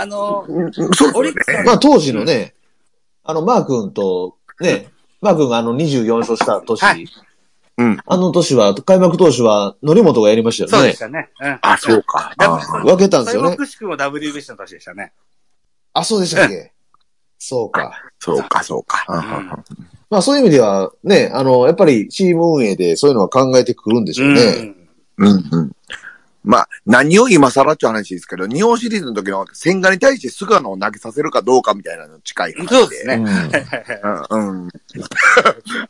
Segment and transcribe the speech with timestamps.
[0.00, 1.64] あの、うんそうオリックスですね。
[1.64, 2.54] まあ当時のね、
[3.24, 4.88] あの、マー君と、ね、
[5.20, 7.06] マー君があの24勝した年、はい
[7.78, 7.98] うん。
[8.06, 10.98] あの年は、開幕投手は、則本がやりましたよねそうでし。
[10.98, 11.30] たね。
[11.40, 11.58] うん。
[11.62, 12.34] あ、そうか。
[12.36, 13.56] だあ分けたんですよね。
[13.56, 15.12] くしくも WBC の年でしたね。
[15.92, 16.72] あ、そうでしたっけ？
[17.38, 17.92] そうか。
[18.18, 19.04] そうか、そうか。
[19.14, 19.64] ん
[20.10, 24.74] まあそういう意味では、ね、あの、やっぱりチーム運営でそういうのは考えてくるんでしょうね。
[25.18, 25.72] うんうん。
[26.48, 32.74] まあ、何を今更っていう話ですけど、日本シリーズの時の千賀に対して菅野を投げさせるかどうかみたいなの近い話で。
[32.74, 33.14] そうですね。
[33.16, 34.68] うんうん、うん。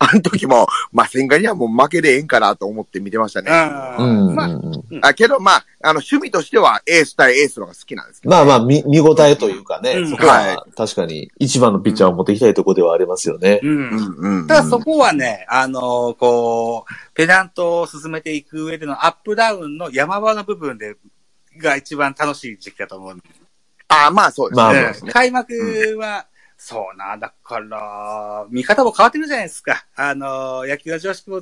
[0.00, 3.52] あの時も、まあ、千賀にはもう負けでええんかなと思って見てましたね。
[3.52, 4.34] うん。
[4.34, 8.34] まあ、うんあけど、まあ、あの、趣味としてはエース対エースの方が好きなんですけど。
[8.34, 13.60] まあまあ、見、見応えというかね、うんそこは確かに一番のピッチャーを持っていきたいところではありますよね。
[13.62, 13.66] う。
[13.66, 14.46] うんんうん。
[14.48, 20.94] ただそこはね、あのこう、ペナントを進めていく上でのアップダウンの山場の部分で、
[21.56, 23.18] が一番楽しい時期だと思う
[23.88, 24.62] ああ、まあそうですね。
[24.62, 25.10] まあまあうん。
[25.10, 26.26] 開幕は、
[26.56, 29.84] そうな、だから、見方も変わってくるじゃないですか。
[29.96, 31.40] あの、野球の常識も、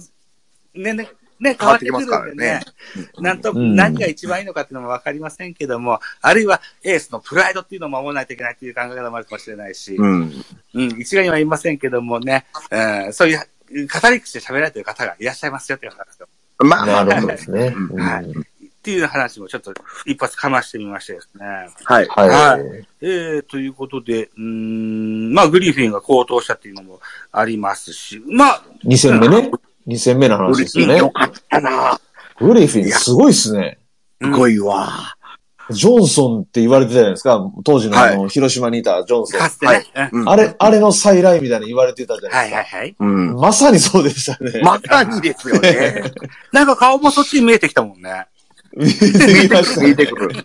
[0.73, 2.63] ね、ね、ね、変わってくるんでね。
[3.19, 3.77] なんと、うん。
[3.77, 10.33] 何が一番いいのかっていうのもわかりませんけども、あるいはエースのプライドっていうのを守らないといけないっていう考え方もあるかもしれないし、うん。
[10.73, 16.27] うん、一概には言いませんけどもね、うん、そういう語り口で喋られてる方がいらっしゃいますよっていう話を
[16.65, 17.75] まあまあ、なるほどですね。
[17.97, 21.45] はいっていう話もちょっと一発かましてみましてですね。
[21.83, 22.07] はい。
[22.07, 22.29] はい。
[22.29, 27.01] はいえー、ということで、うーん、まあ、グリフィンが高騰したっていうのも
[27.33, 29.51] ありますし、まあ、2戦目ね。
[29.89, 31.11] 2戦目の話ですよねよ。
[31.11, 32.01] かったな。
[32.39, 33.81] グリフィンすごいっすね。
[34.23, 35.16] すごいわ。
[35.71, 37.41] ジョンソンって言われてたじゃないですか。
[37.65, 39.41] 当時のあの、は広島にいたジョンソン。
[39.41, 39.87] かつてね。
[40.13, 42.77] うんうんあれ、あれの再来みたいに言われてたじゃなはいいですか。
[42.77, 42.97] はいはい。
[42.99, 43.35] うん。
[43.37, 44.61] まさにそうでしたね。
[44.63, 46.03] まさにですよね。
[46.53, 48.27] なんか顔もそっちに見えてきたもんね。
[48.77, 50.45] 見てきました見えてくる。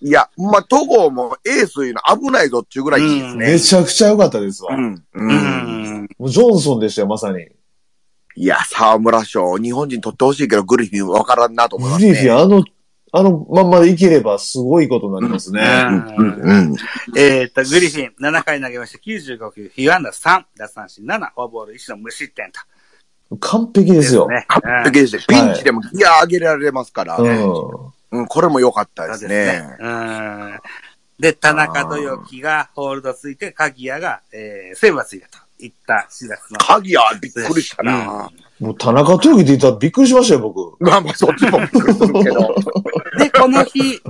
[0.00, 3.46] いや、まあ、戸郷もエースいうの危ないぞっていうぐらいいいですね。
[3.52, 4.74] めちゃくちゃ良かったですわ。
[4.74, 4.94] うん。
[4.94, 5.02] う。
[5.14, 5.30] うん
[6.02, 6.08] ん。
[6.18, 7.46] もうジョンソンでしたよ、まさに。
[8.34, 12.08] いや、沢村賞、日本人取ってほしいけど、グリフィンわからんなと思いますね。
[12.08, 12.64] グリフィン、あの、
[13.14, 15.60] あのまんまでいければすごいことになりますね。
[16.18, 16.76] うん、うん。
[17.14, 18.98] えーっと、グリフィン、7回投げました。
[18.98, 22.60] 95球、被安打3、奪三振7、フォアボール1の無失点と。
[23.38, 24.26] 完璧ですよ。
[24.28, 24.46] ね。
[24.48, 25.26] 完璧でした。
[25.26, 29.76] ピンチでもギア上げられますから、ううん、これも良かったですそうですね。
[29.78, 30.58] うん。
[31.18, 36.58] で、田中豊樹がホールドついて、鍵谷が、えー、セーブがついたといった4月の。
[36.58, 38.28] 鍵はびっくりしたな。
[38.28, 38.30] ん。
[38.60, 40.82] もう田中豊樹って言ったらびっくりしましたよ、僕。
[40.82, 42.54] まあまあ、そっちもびっくりするけど。
[43.32, 44.00] で、この日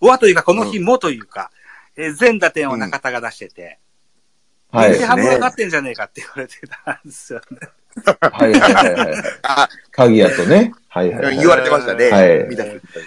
[0.00, 1.50] はというか、この日もというか、
[1.96, 3.78] えー全打点を中田が出してて、
[4.70, 4.94] はい。
[4.94, 7.58] 日半分かかってんじゃねえかって言われてたんですよね。
[8.20, 9.24] はいはいはいはい。
[9.42, 10.72] あ、鍵谷とね。
[10.88, 11.36] はいはいはい。
[11.38, 12.10] 言われてましたね。
[12.10, 12.64] はい見た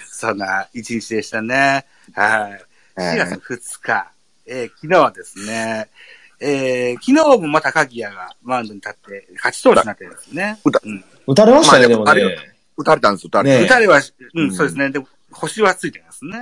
[0.10, 1.86] そんな一日でしたね。
[2.14, 2.66] はい。
[3.00, 4.12] 4え月2日、
[4.48, 5.88] えー昨日はですね、
[6.40, 10.60] えー昨日もまた鍵谷がマウンドに立って勝ち投手になってるんですね。
[10.66, 11.04] うたうん。
[11.28, 12.38] 打たれましたね、まあでもね。
[12.76, 13.60] 打たれたんです、打たれた。
[13.60, 14.02] ね打たれは、う、
[14.34, 14.90] うんんそうですね。
[14.90, 16.38] でも、星はついてますね。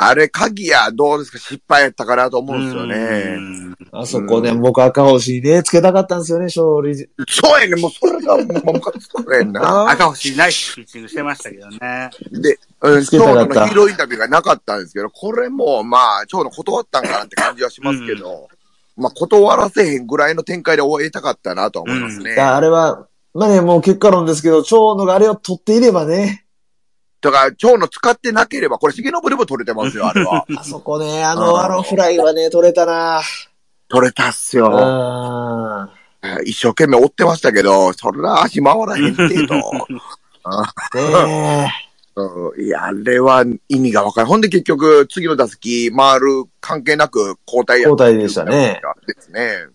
[0.00, 1.38] あれ、鍵やどうですか？
[1.38, 3.36] 失敗やったかなと思うんですようね。
[3.36, 6.94] んあそこね、僕赤星にね、つけたかったんですよね、勝利。
[7.28, 9.90] そうやね、もうそれがもうムカつくねんな。
[9.90, 12.10] 赤星ナイスピッチングしてましたけどね。
[12.30, 18.48] で、うん、つけたかった長野のヒーローインタビューがなかったんですけど、これも、まあ、長野断ったんかなって感じはしますけど、
[18.96, 22.34] まあ、断らせへんぐらいの展開で終えたかったなとは思いますね。
[22.34, 26.44] いやあれは、まあね、もう結果論ですけど、長野があれを取っていればね、
[27.20, 30.44] だから、長野使ってなければ、これ、重信でも取れてますよ、 あれは。
[30.56, 33.20] あそこね、あうんの、あのフライはね、取れたな
[33.88, 34.68] 取れたっすうよ。
[34.70, 35.90] ん。
[36.44, 39.54] 一生懸命追ってましたけど、それは足回らへん程度。
[40.94, 41.72] ね
[42.16, 44.32] うんいや、あれは意味がわからない。
[44.32, 48.80] ほんで結局、次の打席回る関係なく交代や交代でしたね。
[49.06, 49.68] ですね。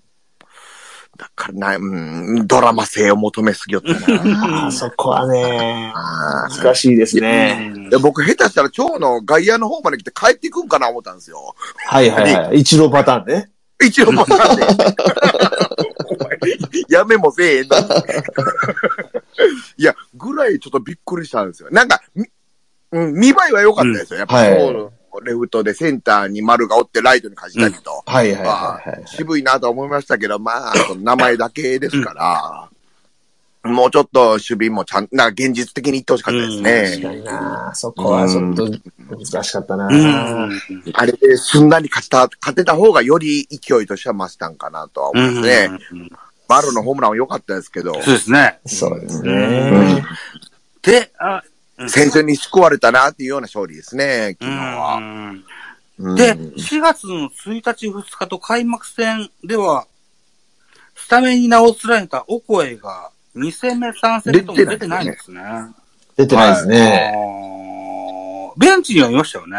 [1.17, 4.17] だからな、うん、ドラマ性を求めすぎよったえ。
[4.17, 4.67] な。
[4.67, 5.93] あそこはね、
[6.49, 7.71] 難しいですね。
[7.91, 11.55] で僕、下手したら今日の外野の方まで来て帰っていくんかな思ったんですよ。
[11.85, 12.61] はいはいはい。
[12.61, 13.51] 一郎パターンね。
[13.85, 14.65] 一応またね。
[16.05, 16.39] お前
[16.89, 17.77] やめもせえへんな。
[19.77, 21.69] いや、ぐらいちょっとびっくりしたんですよ。
[21.71, 22.25] なんか、み
[22.91, 24.19] うん、見栄えは良かったですよ。
[24.19, 28.03] やっぱ、はいレフトでセンターに丸がおってライトに勝ちたけど。
[28.05, 29.07] はいはいまはいはいあ、。
[29.07, 32.69] 渋いなとは思いましたけど、まあ、名前だけですから、
[33.71, 37.01] もうちょっと守備もちゃん、なんか現実的に言ってほしかったです確ね。
[37.01, 38.69] かになそこはちょっと
[39.09, 40.59] 難しかったなうん。
[40.93, 45.69] あれですんなり勝ちた、勝てた方がより勢いとしては増したんかなとは思いますね。
[46.49, 48.59] 丸のホームランは良かったですけど、そうですね。
[48.65, 50.03] そうですうねん。
[50.81, 51.41] で、あ、
[51.83, 55.01] うん先生に救われたなっていうような勝利ですね、昨日うは。
[56.15, 59.87] で、4月の1日2日と開幕戦では、
[60.95, 65.41] スタメンに名を連ねたオコエが2戦目、3戦目とも出てないんですね。
[66.15, 67.13] 出てないですね。
[68.57, 69.57] ベンチにはいましたよね。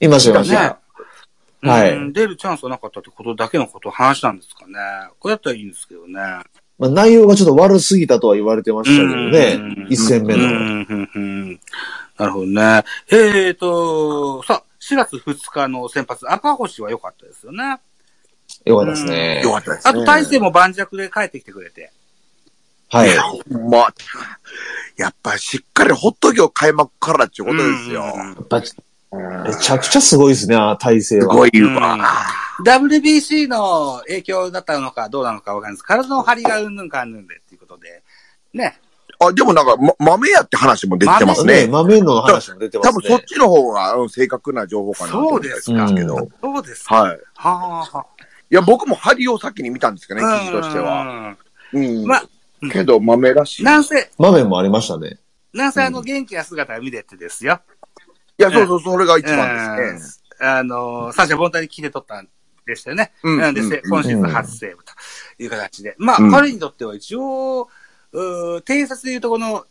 [0.00, 0.78] いました、いました。
[1.64, 4.74] はいうん出るチャンスはなかったってことだけのことを話したんですかね。
[5.20, 6.20] これだったらいいんですけどね。
[6.82, 9.86] まあ、内容がちょっと悪すぎたとは言われてましたけどねうん。
[9.88, 10.42] 一戦目の。
[10.42, 11.60] うんうんうん
[12.18, 12.84] なるほどね。
[13.08, 17.78] えーと、さあ、4月2日の先発、赤星は良かったですよね。
[18.64, 19.42] よかったですね。
[19.42, 19.90] よかったですね。
[19.90, 21.92] あと、大勢も盤石で帰ってきてくれて。
[22.90, 23.10] はい。
[23.70, 23.94] まあ、
[24.96, 28.02] やっぱしっかりほっときを開幕からっていうことですよ。
[28.12, 28.60] うんやっぱ
[29.48, 31.22] めちゃくちゃすごいですね、あの体勢は。
[31.22, 31.98] すごいわ。
[32.64, 35.82] WBC の影響だったのかどうなのかわかんないです。
[35.82, 38.02] 体の張りがうんぬんかんぬんでっていうことで。
[38.52, 38.78] ね。
[39.18, 41.68] あ、でもなんか、ま、豆やって話も出てますね、ね。
[41.68, 42.92] 豆の話も出てますね。
[42.92, 46.16] 多分そっちの方がうん正確な情報かなと思ったりするんですけど。
[46.18, 46.94] そうそうですか。
[46.94, 47.20] はい。
[47.34, 48.06] はあ、は
[48.50, 50.40] いや、僕も針を先に見たんですけどね、あ。
[50.40, 51.04] 記事としては。
[51.04, 51.36] は。
[51.72, 52.06] うん。
[52.06, 52.22] まあ、
[52.70, 53.62] けど、豆らしい。
[53.62, 55.18] いなんせ、豆もありましたね。
[55.52, 57.60] なんせあの元気な姿が見れてですよ。
[58.42, 60.18] や、そうそう、それが一番ですね。
[60.18, 62.28] うんあの、三者凡退に聞いて取ったん
[62.66, 63.12] でしたよね。
[63.22, 64.92] うんなんで、今シーズン初セーブと
[65.42, 65.94] いう形で。
[65.98, 67.68] まあ、うん彼にとっては一応、
[68.12, 69.64] うー偵察でいうとこの、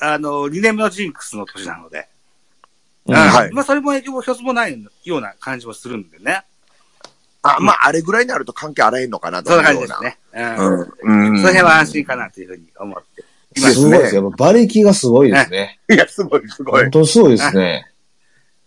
[0.00, 1.98] あの、2年目のジンクスの年なので。
[1.98, 6.42] うんうんはいまあ、それも影響も一つもないような感じもするんでね。
[7.42, 9.64] あ、まあ、あれぐらいになると関係あらへんのかなとそんな。
[9.64, 10.18] 感じですね。
[10.34, 10.80] うん。
[10.80, 11.30] うん。
[11.30, 11.36] うん。
[11.38, 13.20] その辺は安心かなというふうに思って
[13.60, 13.80] いますす。
[13.80, 14.32] ごいですよ。
[14.36, 15.78] 馬力がすごいですね。
[15.88, 16.90] いや、すごい、すごい本。
[16.90, 17.86] 当にすごいですね。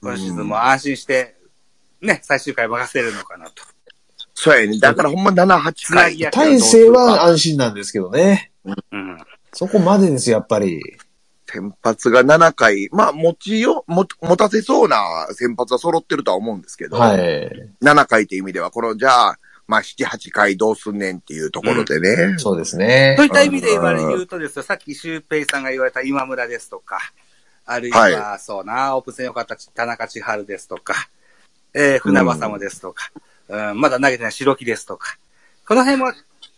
[0.02, 1.36] 今シーズンも安心して、
[2.02, 3.64] ね、最終回任せるのかなと。
[4.34, 4.80] そうやね。
[4.80, 5.74] だからほんま7、8回。
[5.74, 8.52] つなぎや体勢は安心なんですけどね。
[8.66, 9.18] うん。
[9.54, 10.82] そこまでです、やっぱり。
[11.46, 12.88] 先発が7回。
[12.92, 16.98] まあ、持ちよ、も、持たせそうな先発は揃ってるとは思うんですけど。
[16.98, 17.52] はい。
[17.82, 22.36] 7回って意味では、この、じゃあ、まあ、7、8回どうすんねんっていうところでね。
[22.38, 23.24] そうですねと。
[23.24, 26.98] いった意味で言われ、言うとですよ、さっきシュウペイさんが言われた今村ですとか、
[27.66, 28.00] あるいは、
[28.32, 31.10] はそうな、オープン戦良かった田中千春ですとか、
[31.74, 33.12] えー、船場様ですとか、
[33.48, 35.18] うん、まだ投げてない白木ですとか、
[35.68, 36.12] この辺も、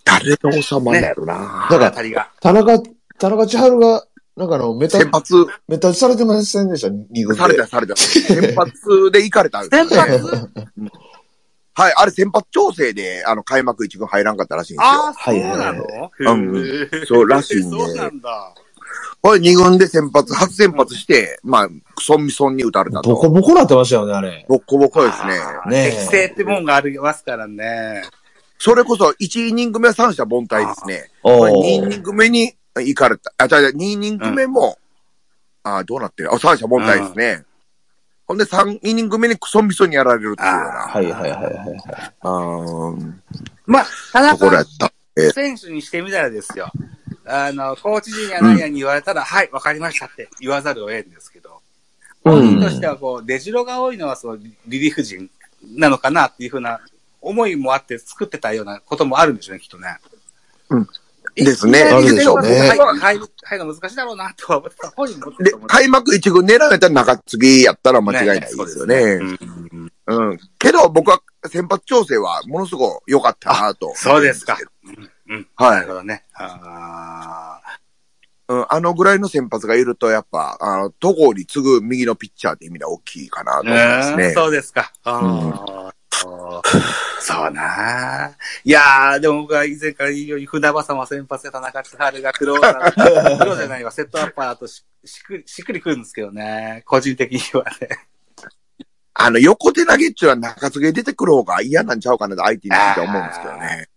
[0.03, 1.67] 誰の王様だろうな。
[1.69, 2.31] だから。
[2.39, 2.79] 田中、
[3.19, 4.05] 田中千春が、
[4.37, 5.35] なんかあの、メタ、先発、
[5.67, 7.41] メタされてませんでした、二軍で。
[7.41, 7.95] された、された。
[7.99, 9.97] 先発で行かれたんですね。
[9.97, 10.49] 発
[11.73, 14.89] はい、あれ先発調整で、あの、開幕一軍入らんかったらしいんですよ。
[14.89, 18.53] ああ、そうなはいのうんそうらしいんでそうなんだ。
[19.21, 21.69] これ二軍で先発、初先発して、まあ、
[21.99, 23.29] ソンミソンに打たれたボコと。
[23.29, 24.45] ボコなってましたよね、あれ。
[24.49, 25.39] ボッコボコですね。
[25.67, 28.03] ねえ適正ってもんがありますからね。
[28.57, 31.11] それこそ、1イニング目は三者凡退ですね。
[31.21, 33.31] おこれ2イニーング目に行かれた。
[33.37, 34.79] あ、じゃあ、2イニング目も、
[35.63, 36.33] ああ、どうなってる？
[36.33, 37.45] あ、三者凡退ですね。
[38.25, 40.69] ほんで、3イニング目にクソミソにやられるっていうような。
[40.87, 41.55] はいはいはいはいはい。
[42.21, 43.13] あー
[43.67, 44.93] まあ、田ところや中った。
[45.17, 46.71] えー選手にしてみたらですよ。
[47.25, 51.61] あの、コーチ陣や何やに言われたら、はい、わかりましたって言わざるを得んですけど、
[52.23, 55.29] 本人としてはこう、出城が多いのはそのリリーフ陣
[55.75, 56.79] なのかなっていうふうな
[57.21, 59.97] 思いもあって作ってたようなこともあるんでしょうね、きっとね。
[60.69, 60.87] うん
[61.35, 61.45] い。
[61.45, 63.27] ですねあるでしょうねはい、入る、
[63.65, 64.91] の難しいだろうなとは思ってた。
[64.91, 68.95] 本人もで開幕一軍狙われたら中継ぎやったら間違いないですよね。
[68.95, 70.39] ねうんうん。
[70.59, 73.93] けど、僕は先発調整はものすごく良かったなと。
[73.95, 74.57] そうですか。
[74.83, 75.09] うん。
[75.35, 75.47] うん。
[75.55, 76.25] はないるほどね。
[76.33, 76.43] あ
[78.51, 84.25] うん、あのぐらいの先発がいると、やっぱ、あの、戸郷に次ぐ右のピッチャーって意味では大きいかなとー思いますね。
[84.25, 84.91] うんそうですか。
[85.03, 85.91] あー
[87.19, 88.31] そうなあ
[88.63, 96.83] いやー、でも僕は以前から言うように、船場様先発で田中千春がクローザー、クローじゃないわ、セットアッパーだとししっくり、しっくりくるんですけどね。
[96.85, 97.89] 個人的にはね。
[99.13, 103.87] あの、横手投げっちゅうのは中継ぎで出てくる方が嫌なんちゃうかなと相手について思うんですけどね。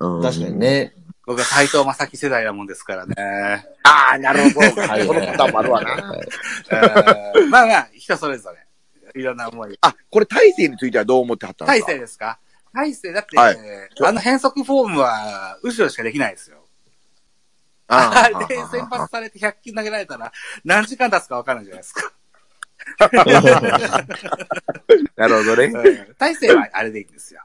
[0.00, 0.58] うん確かに。
[0.58, 0.94] ね。
[1.28, 3.14] 僕は斎藤正樹世代なもんですからね。
[3.82, 4.66] ああ、なるほど。
[4.80, 5.94] はいパターンもあるわな。
[7.36, 9.20] うんまあまあ、人それぞれ。
[9.20, 9.76] いろんな思い。
[9.82, 11.86] あ、これ大勢についてはどう思ってはったんですか？
[11.86, 12.38] 大勢ですか？
[12.74, 13.56] 大勢、だって、はい
[14.06, 16.64] あの変則フォームは、後ろしかできないですよ。
[17.88, 20.32] あ あれ、先発されて100球投げられたら、
[20.64, 22.12] 何時間経つか分からないじゃないですか。
[25.16, 25.64] なるほどね。
[25.74, 27.42] うん大勢はあれでいいんですよ。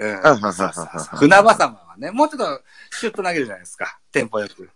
[0.00, 0.48] うん。
[0.48, 0.86] うそうそう
[1.18, 3.98] 船場様はね、もうちょっとシュッと投げるじゃないですか。
[4.10, 4.70] テンポよく。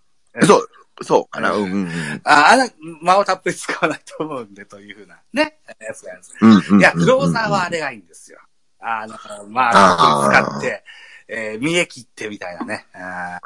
[0.47, 0.69] そう、
[1.05, 1.53] そうかな。
[1.53, 1.89] うん。
[2.25, 2.71] あ、あの、
[3.03, 5.19] 間をたっぷり使わないと思うんで、というふうな。
[5.33, 5.59] ね。
[5.81, 8.39] やつがあるんですうんうんいや、クローザーはあれがいいんですよ。
[8.81, 9.17] あの、
[9.49, 10.85] まあ使って、
[11.27, 12.87] えー、見え切ってみたいなね。
[12.93, 13.41] あ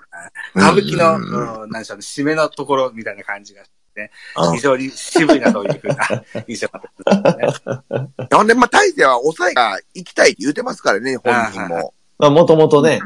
[0.56, 3.77] ー歌舞伎の、うんうん、なんでしょうね、締めのところみたいな感じがして。
[3.98, 8.28] ねあ、非常に渋いなというふうな 印象があったんですね。
[8.32, 11.94] ほんで、まあ、大勢は抑えが行きたいって言ってますからね、本人も。
[12.18, 13.00] まあ、もともとね。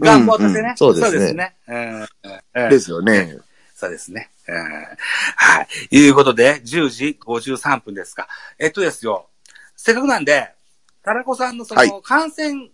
[0.00, 0.74] 願望としてね。
[0.76, 1.56] そうですね
[2.54, 3.36] ですよね。
[3.74, 4.30] そうですね。
[4.48, 4.54] うん
[5.36, 5.96] はい。
[5.96, 8.28] いうことで、10時53分ですか。
[8.58, 9.28] えっとですよ、
[9.76, 10.52] せっかくなんで、
[11.02, 12.70] タラコさんのそはいの感染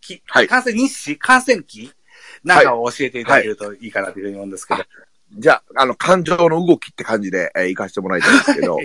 [0.00, 1.92] 期、はい感染日誌、感染期
[2.44, 4.84] なんかを教えていただけるといいかなというふうに思うんですけど。
[5.38, 8.78] じゃあ、あの、感情の動きって感じで、えー、行かせてもらいたいんですけど。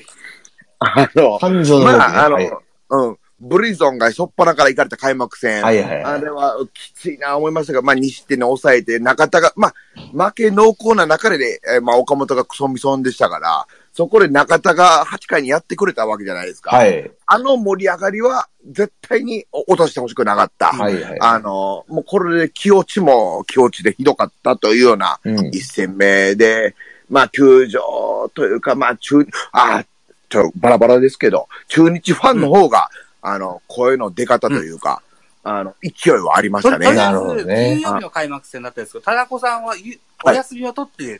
[0.79, 1.97] あの、感情の動きね。
[1.97, 2.51] まあ、あの、はい
[2.89, 3.17] うん。
[3.39, 5.63] ブリゾンがしょっぱなから行かれた開幕戦。
[5.63, 9.73] はいはいはいあれはきついな思いましたが、まあ、2失点に抑えて、中田が、ま
[10.15, 16.69] あ、負け濃厚な中で、えーまあ、岡本がクソミソンでしたから、そこで中田が8回にやってくれたわけじゃないですか。
[16.69, 17.09] はい。
[17.25, 20.67] あの盛り上がりは、絶対に落としてほしくなかった。
[20.67, 21.19] はいはい。
[21.19, 25.47] あの、もうこれで気落ちも気落ちでひどかったというようなうん。
[25.47, 26.75] 一戦目で、
[27.09, 29.83] まあ、球場というか、まあ、中、あ、
[30.29, 32.91] ちょ、バラバラですけど、中日ファンの方が、
[33.23, 35.01] あの、声の出方というか、
[35.41, 36.93] あの、勢いはありましたね。
[36.93, 41.19] なるほどず、ね金曜日の開幕戦だったんですけど、タラコさんはゆお休みを取って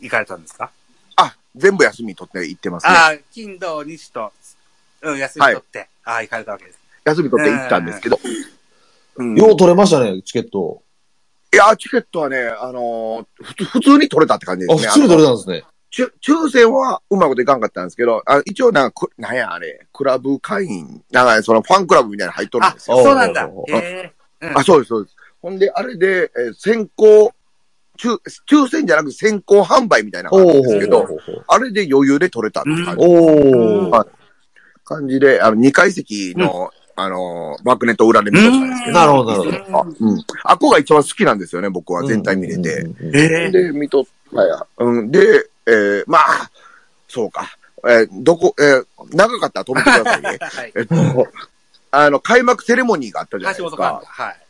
[0.00, 0.70] 行かれたんですか、あ、
[1.54, 2.92] 全部休み取って行ってますね。
[2.92, 4.32] ああ、金、土、日と、
[5.02, 6.78] うん、休み取って、ああ、行かれたわけです。
[7.04, 8.18] 休み取って行ったんですけど。
[9.16, 10.82] うんよう取れましたね、チケット。
[11.52, 14.88] いや、チケットはね、あのー普通、普通に取れたって感じであ、すね。
[14.88, 15.64] 普通に取れたんですね。
[15.94, 23.02] 抽抽選はうまいこといかんかったんですけど、あ一応なんか、くなんやあれ、クラブ会員、なんかそのファンクラブみたいなの入っとるんあ、ですよ。
[23.02, 23.42] そうなんだ
[24.54, 25.16] あ、そうです、そうです。
[25.42, 27.34] ほんで、あれで、えー先行、
[27.98, 28.18] 抽、
[28.48, 31.06] 抽選じゃなくて先行販売みたいな感じですけど、
[31.46, 33.88] あれで余裕で取れたって感じ,、おー。
[33.90, 34.22] はい
[34.84, 38.92] 感じで、あの、2階席の、あのー、バックネット裏で見とったんですけど。
[38.92, 39.78] なるほど、なるほど。
[39.78, 40.24] あ、うん。
[40.44, 42.80] あっこが一番好きなんですよね、僕は全体見れて。
[42.80, 43.50] うんうんうんへえ。
[43.50, 44.66] で、見とったや。
[44.78, 45.10] うん。
[45.10, 46.50] で、えー、まあ、
[47.08, 47.48] そうか。
[47.84, 50.38] えーどこ、えー長かったら止めてくださいね。
[50.40, 50.72] はい。
[50.76, 51.28] えっと、
[51.90, 53.90] あの、開幕セレモニーがあったじゃない橋ですか。
[53.90, 54.22] 本環奈。
[54.22, 54.46] はい。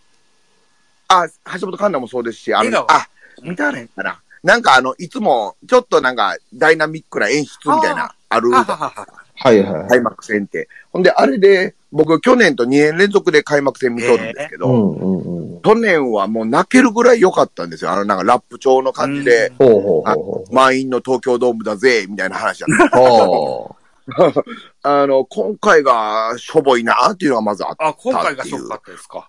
[1.08, 3.08] あ、橋本環奈もそうですし、あの、あ、
[3.42, 4.20] 見たねかな。
[4.42, 9.88] なんかあの、いつも、ちょっとなんか、ダイナミックな演出みたいな、あるはいはい。
[9.88, 10.68] 開幕戦って。
[10.92, 15.61] ほんで、あれで、僕、去年と2年連続で開幕戦見とるんですけど、うんうんうん。
[15.62, 17.92] 去年はもう泣けるぐらい良かったんですよ。
[17.92, 20.54] あの、なんかラップ調の感じで、ほうほうほうほう。
[20.54, 22.99] 満員の東京ドームだぜ、みたいな話だった。
[22.99, 23.76] ほ
[24.82, 27.88] あの、今回がしょぼいなっていうのがまずあった。
[27.88, 29.28] あ、今回がショックかったですか。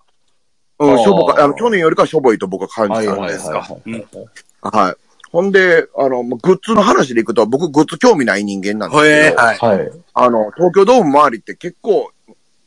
[0.78, 2.90] うん、しょぼか、あの、去年よりかしょぼいと僕は感う。
[2.90, 3.60] はいじたはいはいんですが。
[3.60, 4.86] はい。
[4.86, 4.96] はい。
[5.30, 9.58] ほんで、あの、グッズの話でいくと、僕グッズ興味ない人間なんですけど、はい。
[9.58, 9.90] はい。
[10.14, 12.10] あの、東京ドーム周りって結構、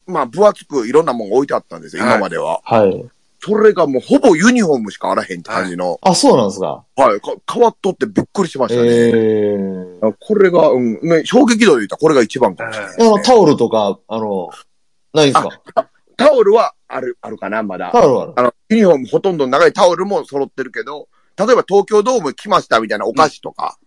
[0.06, 2.62] まあ、分厚くいろんなもん置いてあったんですよ、はい今までは。
[2.64, 3.06] はい。
[3.40, 6.84] それがもうほぼユニフォームしかあらへんって感じの、あ、そうなんですか。
[6.96, 8.90] はい、か変わっとってびっくりしましたね。
[8.90, 9.12] え
[10.02, 10.14] え。
[10.20, 14.50] これが、うん、ね、衝撃度で言ったらこれが一番かもしれないね、あの、タオルとか、あの、
[15.14, 15.88] ないんですか？
[16.18, 17.92] タオルはある、あるかな、まだ。
[17.92, 18.34] タオルはある。
[18.36, 21.08] あの、ユニフォームほとんどの中にタオルも揃ってるけど、
[21.38, 23.78] 例えば東京ドーム来ましたみたいなお菓子とか、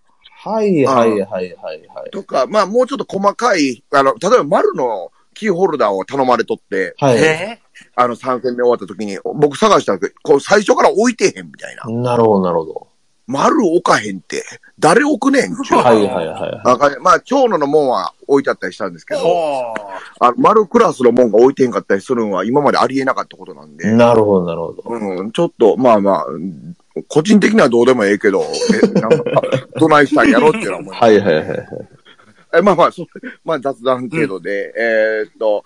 [0.42, 1.74] はいはいはいはいは
[2.06, 2.10] い。
[2.10, 7.18] とか、まあもうちょっと細かい、あの、例えば丸のキーホルダーを頼まれとって、はい。
[7.18, 7.60] え
[7.96, 11.84] あの3戦目終わった時に、僕探したけど、こう最初から置いてへんみたいな。
[11.90, 12.89] なるほどなるほど。
[13.30, 14.44] 丸置かへんって、
[14.78, 15.78] 誰置くねんちゅう。
[15.78, 17.00] はいはいはい。
[17.00, 19.74] まあ、長野の門は置いてあったりしたんですけー、ど、ほ
[20.18, 24.82] あの丸クラスの門が置いてへんかったりするのは今までありえなかったことなんで、なるほどなるほど。
[24.88, 26.26] うん、ちょっと、まあまあ、
[27.08, 29.42] 個人的にはどうでもええけど、え、なんか、
[29.78, 31.02] どないしたんやろっていうのは思います。
[31.02, 31.68] はいはいはいはい。
[32.54, 33.06] えまあまあ、そう、
[33.44, 35.62] まあ雑談程度で、えーっと、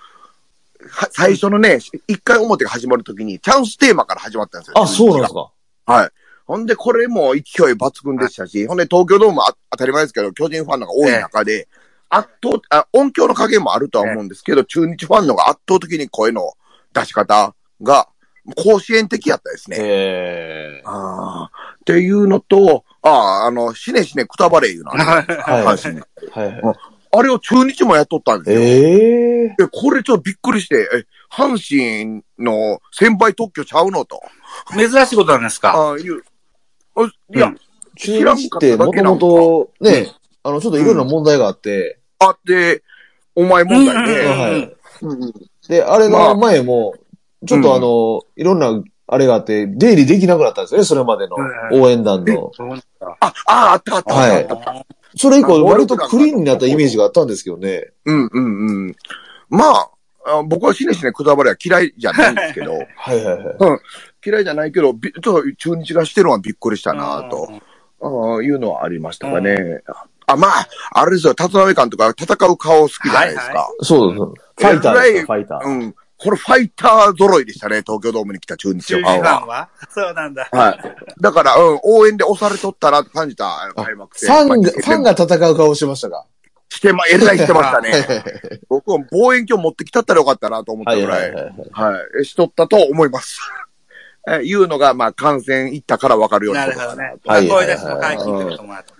[0.90, 1.78] は最初のね、
[2.08, 4.74] 一回表が始まるときに、チャンステーマから始まったんですよ。
[4.76, 5.50] あ、そうなんですか。
[5.86, 6.10] はい。
[6.46, 11.68] ほんで、これも勢い抜群でしたし、ほんで、東京ドームは当たり前ですけど、巨人ファンのが多い中で、
[12.10, 16.52] 圧倒、あ、音響の加減もあるとは思うんですけど、中日ファンのが圧倒的に声の
[16.92, 18.08] 出し方が、
[18.56, 19.78] 甲子園的やったですね。
[19.80, 20.82] ええ。
[20.84, 21.50] ああ。
[21.76, 24.96] っていうのと、ああ、あの、しねしねくたばれいうのう。
[24.96, 26.76] は、い阪神のはいはい。
[27.16, 28.60] あれを中日もやっとったんですよ。
[28.60, 29.44] ええ。
[29.46, 34.20] え、これちょっとびっくりして、え、阪神の先輩特許ちゃうのと。
[34.76, 35.72] 珍しいことなんですか？
[35.74, 36.22] ああ、いう。
[36.96, 37.58] あいや、うん。
[37.96, 42.82] 中日ってもともと、ね、あの、ちょっといろんな問題があって、あって、
[43.34, 44.04] お前問題うん。
[44.06, 44.12] ね。
[44.26, 44.76] はい。
[45.02, 45.32] うん
[45.68, 46.34] で、あれのまあ。
[46.34, 46.94] 前も、
[47.46, 51.36] ちょっとあの、いろんな、あれがあって、出入りできなくなったんですよね、それまでの
[51.72, 52.52] 応援団の。
[53.20, 54.46] あ、あ、あったあったはい。
[55.16, 57.92] それ以降、割とクリーンになったイメージがあったんですけどね。
[58.04, 58.96] うんうんうん。
[59.48, 59.90] まあ、
[60.26, 63.80] あ僕はしねしねくたばれは嫌いじゃないんですけど、 はいはいはい。
[64.24, 67.48] 嫌いじゃないけど、びちょっと中日がしてるのはびっくりしたなと。
[68.02, 69.82] ああいうのはありましたかね。
[70.26, 73.58] あ、まあ、あれですよ、立浪監督は戦う顔好きじゃないですか。
[73.60, 74.34] はそうそう。
[74.58, 75.68] ファイターですよ、ファイター。
[75.68, 75.94] うん。
[76.16, 79.38] これファイター揃いでしたね、東京ドームに来た中日中日のファンは？
[79.46, 80.48] はそうなんだ。
[80.52, 80.80] はい。
[81.20, 84.30] だから、うん、応援で押されとったなって感じた、開幕戦。
[84.30, 86.24] ファンが、まあファンが戦う顔してましたか？
[86.70, 87.92] してま、えらいしてましたね。
[88.68, 91.20] 僕も望遠鏡持ってきたったらよかったなと思ったぐらい。
[91.20, 91.94] はいはいはいはい。
[91.94, 92.24] はい。
[92.24, 93.38] しとったと思います。
[94.26, 97.14] えいうのが、まあ、感染いったからわかるようなななるほどね。
[97.22, 97.30] と。
[97.30, 98.94] はい声出しも解禁ってこともあって。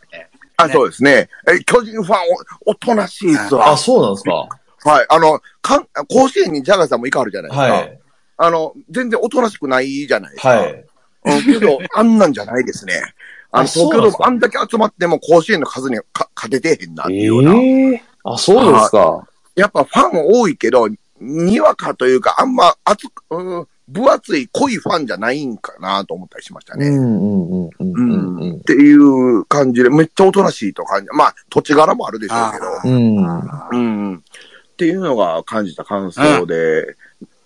[0.56, 1.28] あ、そうですね。
[1.48, 2.18] え、巨人ファン
[2.66, 3.70] お、おとなしいっすわ。
[3.70, 4.48] あ、そうなんですか
[4.84, 5.06] はい。
[5.08, 7.62] あの、かん、甲子園にジャガーさんも行かはるじゃないですか。
[7.64, 7.98] はい。
[8.36, 10.48] あの、全然おとなしくないじゃないですか。
[10.48, 10.84] はい。
[11.24, 11.44] うん。
[11.44, 13.02] けど、 あんなんじゃないですね。
[13.50, 17.54] あの、あそう東京ドームなんですかあんだけ集まっても甲子園の数にか勝ててへんなってえいうような。
[17.96, 19.26] えあ、そうですか。
[19.56, 20.88] やっぱファン多いけど、
[21.20, 26.88] にわかというか、あんま熱く、うん、分厚い濃いファンじゃないんかなと思ったりしましたね。
[26.88, 31.08] うんうんうんうんうんうんっていう感じで、めっちゃおとなしいと感じ。
[31.12, 32.64] まあ、土地柄もあるでしょうけど。
[32.66, 34.10] あうん。
[34.10, 34.16] うん。
[34.16, 34.20] っ
[34.76, 36.96] ていうのが感じた感想で、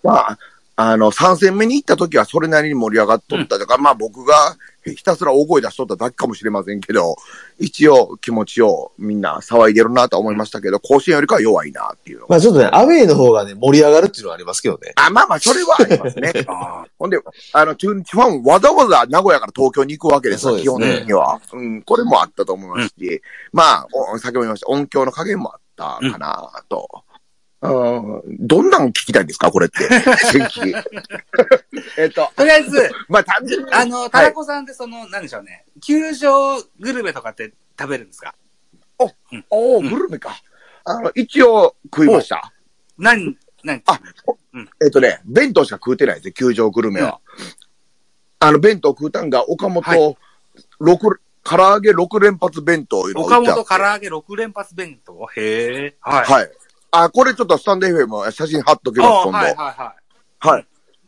[0.01, 0.39] まあ、
[0.81, 4.55] あの、3戦目に行った時はそれなりに盛り上がっとったとか、まあ僕が
[4.85, 7.17] ひたすら大声出しとっただけかもしれませんけど、
[7.59, 12.21] 一応気持ちをみんな騒いでるなとは思いましたけど、甲子園よりかは弱いなっていう。
[12.29, 14.93] まあちょっとね、アウェイの方がね、盛り上がるっていうのはありますけどね。
[14.95, 16.31] あ、まあまあ、それはありますね。
[16.47, 17.19] あほんで、
[17.51, 21.41] あの、中日ファンわざわざ名古屋から東京に行くわけですよ、ね基本的には。
[21.51, 23.21] うん、これもあったと思いますし、
[23.51, 26.87] まあ、お先ほど言いました、音響の加減もあったかなと。
[26.93, 27.08] うん、
[27.61, 29.51] どんなん聞きたいんですか？
[29.51, 29.79] これって。
[31.97, 33.73] えっと、とりあえず、 まあ単純に。
[33.73, 35.65] あの、タラコさんってその、なんでしょうね。
[35.81, 38.33] 球場グルメとかって食べるんですか？
[38.99, 39.11] お
[39.77, 40.35] おグルメか。
[40.85, 42.53] あの、一応食いました。
[42.97, 43.99] 何、何あ
[44.83, 47.19] えっとね、弁当しか食うてないですね、球場グルメは。
[48.39, 50.17] あの、弁当食うたんが、岡本、はい
[50.79, 55.13] 六唐揚げ6連発弁当いうのを岡本唐揚げ6連発弁当？
[55.37, 55.95] へえ。
[56.01, 56.25] はい。
[56.25, 56.51] はい。
[56.91, 59.37] あ、これちょっとスタンド FM 写真貼っときあます、今度。
[59.37, 59.55] はいはい。
[59.55, 59.99] はい
[60.39, 60.65] はい。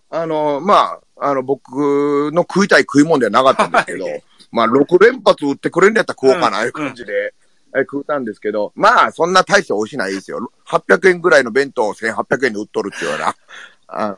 [0.10, 7.34] あの、まあ、あの、僕の食いたい食い物ではなかったんですけど、 はいまあ、6連発売ってくれんのやったら食おうかな、うんいう感じで、
[7.74, 10.52] え食うたんですけど、まあ、そんな大して美味しないですよ。
[10.68, 13.36] 800円ぐらいの弁当を1800円で売っとるっていうような、
[13.88, 14.18] あの、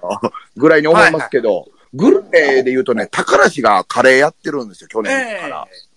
[0.57, 5.11] ぐらいに思いますけど、グルメで言うとね、宝市がカレーやってるんですよ、去年
[5.51, 5.92] かえ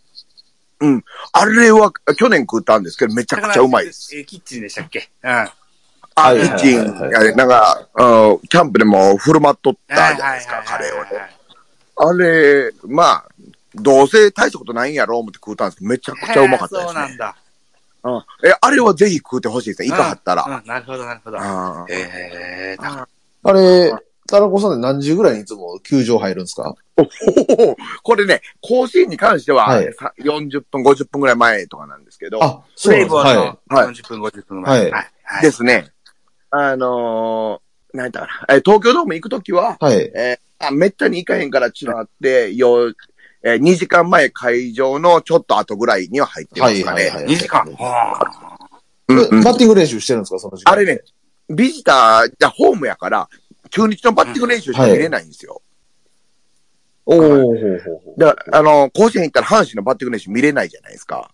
[0.81, 1.03] ら。
[1.33, 4.17] あれは、去年食ったんですけど、めちゃくちゃうまいです。
[4.17, 5.09] えーキッチンでしたっけ？
[5.23, 5.31] うん。
[5.31, 5.53] あ、
[6.15, 11.11] はいキッチン、あれなんか、うんキャンプでも振る舞っとったじゃないですか、カレーをね。
[11.97, 13.25] あれ、まあ、
[13.75, 16.87] どうせ大したことないんやろう思って食うたんですけど、めちゃくちゃうまかったですね。
[16.87, 17.37] そうなんだ。
[18.05, 19.89] うんえ、あれはぜひ食うてほしいですね。
[19.89, 20.45] イカはったら。
[20.45, 21.39] うんうんなるほど、なるほど。
[21.39, 23.09] あーええー、
[23.43, 23.93] あれ、
[24.27, 26.75] タラコさんで何時ぐらいにいつも球場入るんですか？
[26.97, 27.09] おほ
[27.47, 34.79] ほほこれね、甲子園に関しては、はいさ40分、50分ぐらい前とかなんですけど、あ、プレイボールはい40分、50分前。
[34.81, 35.11] はいはい。
[35.25, 35.89] はいですね。
[36.51, 38.55] あのー、なんやったかな。
[38.57, 39.85] え、東京ドーム行くときは、い。
[39.85, 39.97] はい。
[40.15, 42.89] えーあ、めったに行かへんからちゅうのあって、よ、
[43.43, 47.03] えー、2時間前会場のちょっと後ぐらいには入ってますかね。
[47.03, 47.65] はいはいはい2時間。
[47.75, 50.73] バッティング練習してるんですかその時間。
[50.73, 51.03] あれね、
[51.51, 53.29] ビジター、じゃホームやから、
[53.71, 55.63] 中日のバッティング練習しか見れないんですよ。
[57.07, 58.21] おー、ほうほうほう。
[58.21, 61.31] だから、あの、甲子園行ったら阪神のバッティング練習見れないじゃないですか。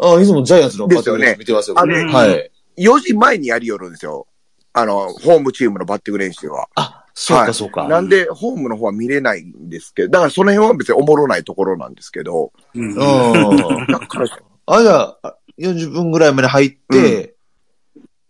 [0.00, 1.74] あ、いつもジャイアンツのバッティング練習見てますよ。
[1.74, 2.50] ですよねあれはい。
[2.78, 4.28] 4時前にやりよるんですよ。
[4.72, 6.68] あの、ホームチームのバッティング練習は。
[6.76, 7.88] あ、そうはいかそうか。
[7.88, 12.78] なんで、ホームの方は見れないんですけど、だからその辺は別におもろないところなんですけど、い。
[12.78, 12.94] うんうん。
[12.94, 14.26] だから、
[14.66, 17.34] あ、じゃあ、あ40分ぐらいまで入って、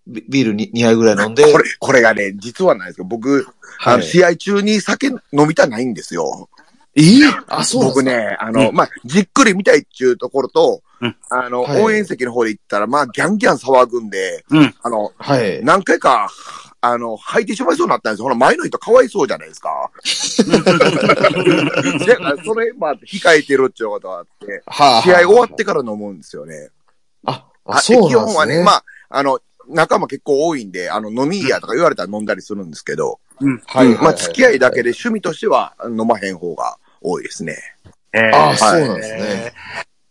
[0.09, 3.47] ビビールに2杯ぐらい飲んで、これ、これがね、実はないですけど、僕、
[3.85, 6.49] あの、はい試合中に酒飲みたないんですよ。
[6.97, 7.03] え
[7.47, 14.75] あ、そう僕ね、あの、うんまあ、じっくり見たいっていうところと、うんあの、はい応援席の方で行ったら、まあ、ギャンギャン騒ぐんで、うん。
[14.83, 15.63] あの、はい。
[15.63, 16.29] 何回か、
[16.81, 18.25] あの、吐いてしまいそうになったんですよ。
[18.25, 19.91] ほら、前の人かわいそうじゃないですか。
[22.07, 26.71] だから、それ、まあ、控えてるっていうことがあって、はあ試合終わってから飲むんですよね。
[27.27, 28.23] あ、あ、そうなんですね。
[28.23, 33.63] 基本はね、まあ、あの、仲間結構多いんで、あの、飲み屋とか言われたら飲んだりするんですけど、うん。
[33.67, 37.57] はい、うんまあ、付き合いだけで趣味としては飲まへん方が多いですね。
[38.13, 39.53] えーあ、はいそうなんですね。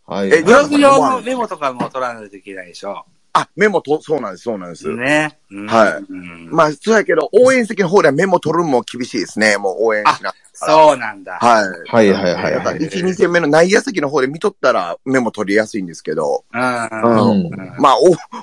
[0.05, 0.33] はい。
[0.33, 3.05] えブログ用のメモとかも取らないといけないでしょ。
[3.41, 4.87] あ、メモと、そうなんです、そうなんです。
[4.93, 5.37] ね。
[5.51, 9.57] うんはいうんまあ、そうやけど、応援席の方ではメモ取るのも厳しいですね。
[9.57, 10.33] もう応援しな。
[10.53, 11.37] そうなんだ。
[11.39, 11.91] はい。
[11.91, 12.79] はいはいはいだからはい。
[12.79, 16.59] 1、2戦目の内野席の方で見とったらメモ取りやすいんですけど、うん。
[16.59, 17.95] まあ、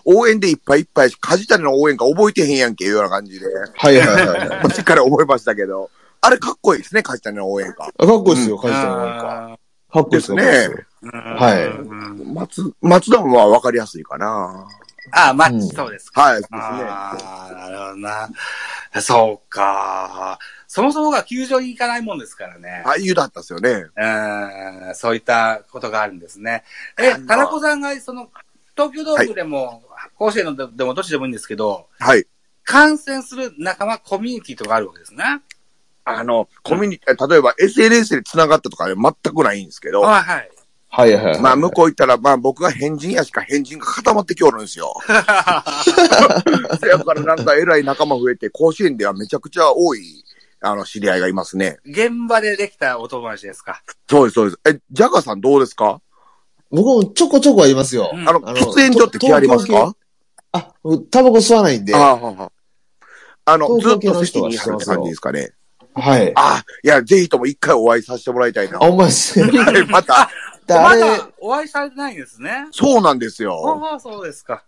[0.05, 7.85] お応援でいっぱいいっぱいし、梶谷の応援か覚えてへんやんけいうような感じで、はいはいはい しっかり覚えましたけど、あれかっこいいですね、梶谷の応援歌。
[7.85, 9.45] あかっこいいですよ、梶谷の応援歌。
[9.45, 9.59] あ
[9.93, 10.37] かっこいいですよ。
[10.37, 14.67] ですねはいうん松、松田もはわかりやすいかな。
[15.13, 16.21] ああ、マッうんチ、そうですか。
[16.23, 16.59] はい、ですね。
[16.61, 18.31] ああ、なるほどな。
[19.01, 20.39] そうか。
[20.67, 22.83] そもそもが球場に行かないもんですからね。
[22.85, 23.87] ああいうだったですよね。
[23.97, 26.65] うん、そういったことがあるんですね。
[26.99, 28.31] え、田中さんが、その、
[28.77, 29.83] 東京ドームでも、
[30.17, 32.27] 甲子園のでもどっちでもいいんですけど、はい。
[32.65, 35.25] 観戦する仲間、コミュニティとかあるわけですね。
[36.05, 40.51] あの、コミュニティ、例えば SNS で繋がったとかね、全くないんですけど、はいはい。
[40.97, 41.41] はいはいはい。
[41.41, 44.95] まあ、向こう行ったら、まあ、僕が変人やしか変人が固まってきおるんですよ。
[46.81, 50.25] そやからなんか偉い仲間増えて、甲子園ではめちゃくちゃ多い、
[50.61, 51.79] あの、知り合いがいますね。
[51.85, 53.83] 現場でできたお友達ですか？
[54.09, 54.61] そうです、そうです。
[54.77, 56.01] え、ジャガーさんどうですか？
[56.71, 58.11] 僕もちょこちょこはいますよ。
[58.13, 59.97] うんあの、喫煙所って気あります東か
[60.53, 61.95] あ、僕タバコ吸わないんで。
[61.95, 62.51] ああ、はあ
[63.47, 65.51] あの、ずっと席に入感じですかね。
[65.95, 66.33] はい。
[66.35, 68.79] ああ、いや、ぜひとも一回お会いさせてもらいたいな。
[68.81, 69.59] あ、お前ですね。
[69.61, 70.29] はいまた、ま
[70.67, 72.67] であれ、だお会いされてないんですね。
[72.71, 73.81] そうなんですよ。
[73.83, 74.65] ああ、そうですか。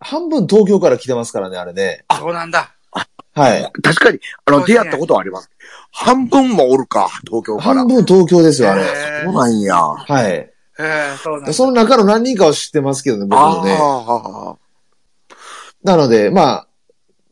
[0.00, 2.04] 半分東京から来てますからね、あれね。
[2.10, 2.74] そうなんだ。
[3.34, 3.72] はい。
[3.82, 5.50] 確かに、あの、出会ったことはあります。
[5.92, 7.86] 半分もおるか、東京から半。
[7.86, 8.82] 分東京ですよ、あれ。
[8.82, 9.76] へそうなんや。
[9.76, 10.32] あはい。
[10.32, 11.52] ええそうなんだ。
[11.52, 13.76] その中の何人かは知ってますけどね、僕もね。
[13.80, 14.56] あ、
[15.84, 16.67] なので、まあ、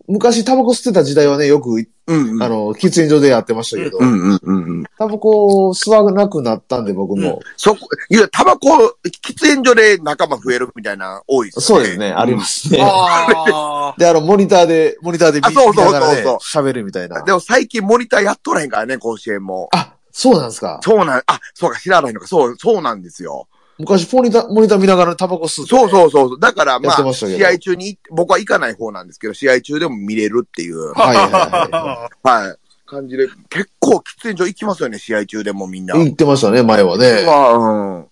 [0.09, 1.71] 昔タバコ吸ってた時代はね、よく、
[2.09, 2.43] うんうん。
[2.43, 4.85] あの、喫煙所でやってましたけど、うんうんうんうん。
[4.97, 7.41] タバコを吸わなくなったんで、僕も。
[7.57, 11.63] そこ、いや、タバコ、喫煙所で仲間増えるみたいな、多いですね。
[11.65, 12.79] そうですね、ありますね。
[12.81, 13.95] ああ。
[13.99, 17.23] で、あの、モニターで、モニターで見あそうそう見ながらねそう喋るみたいな。
[17.23, 19.69] でも最近モニターやっとらへんからね、甲子園も。
[19.73, 20.81] あ、そうなんですか。
[20.83, 23.49] そうなん、あ、そうか、知らないのか、そう、そうなんですよ。
[23.79, 25.71] 昔モニター、モニター見ながらタバコ吸って。
[25.71, 26.41] そうそうそう。
[26.41, 35.95] だからまあ、ま試合中に、僕は行かない方なんですけど、試合中でも見れるっていう、はいはいははい、感じで、結構喫煙所行きますよね、試合中でもみんな。
[35.97, 35.99] い。
[35.99, 37.25] 言ってましたね、前はね。
[37.27, 38.07] まあ、うん。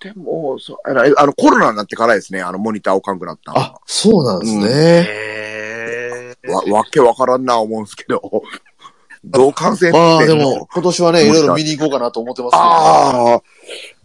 [0.00, 4.64] でも、そうあの、あのコロナになってからですね、あの、モニターをかんくなったのあ、そうなんですね。
[4.66, 6.50] へえ。
[6.50, 8.20] わ、わけわからんな思うんですけど。
[9.24, 10.16] どう感染してんの？
[10.16, 12.62] まあでも、今年はね、いろいろ見に行こうかなと思ってますけど。
[12.64, 13.42] ああ、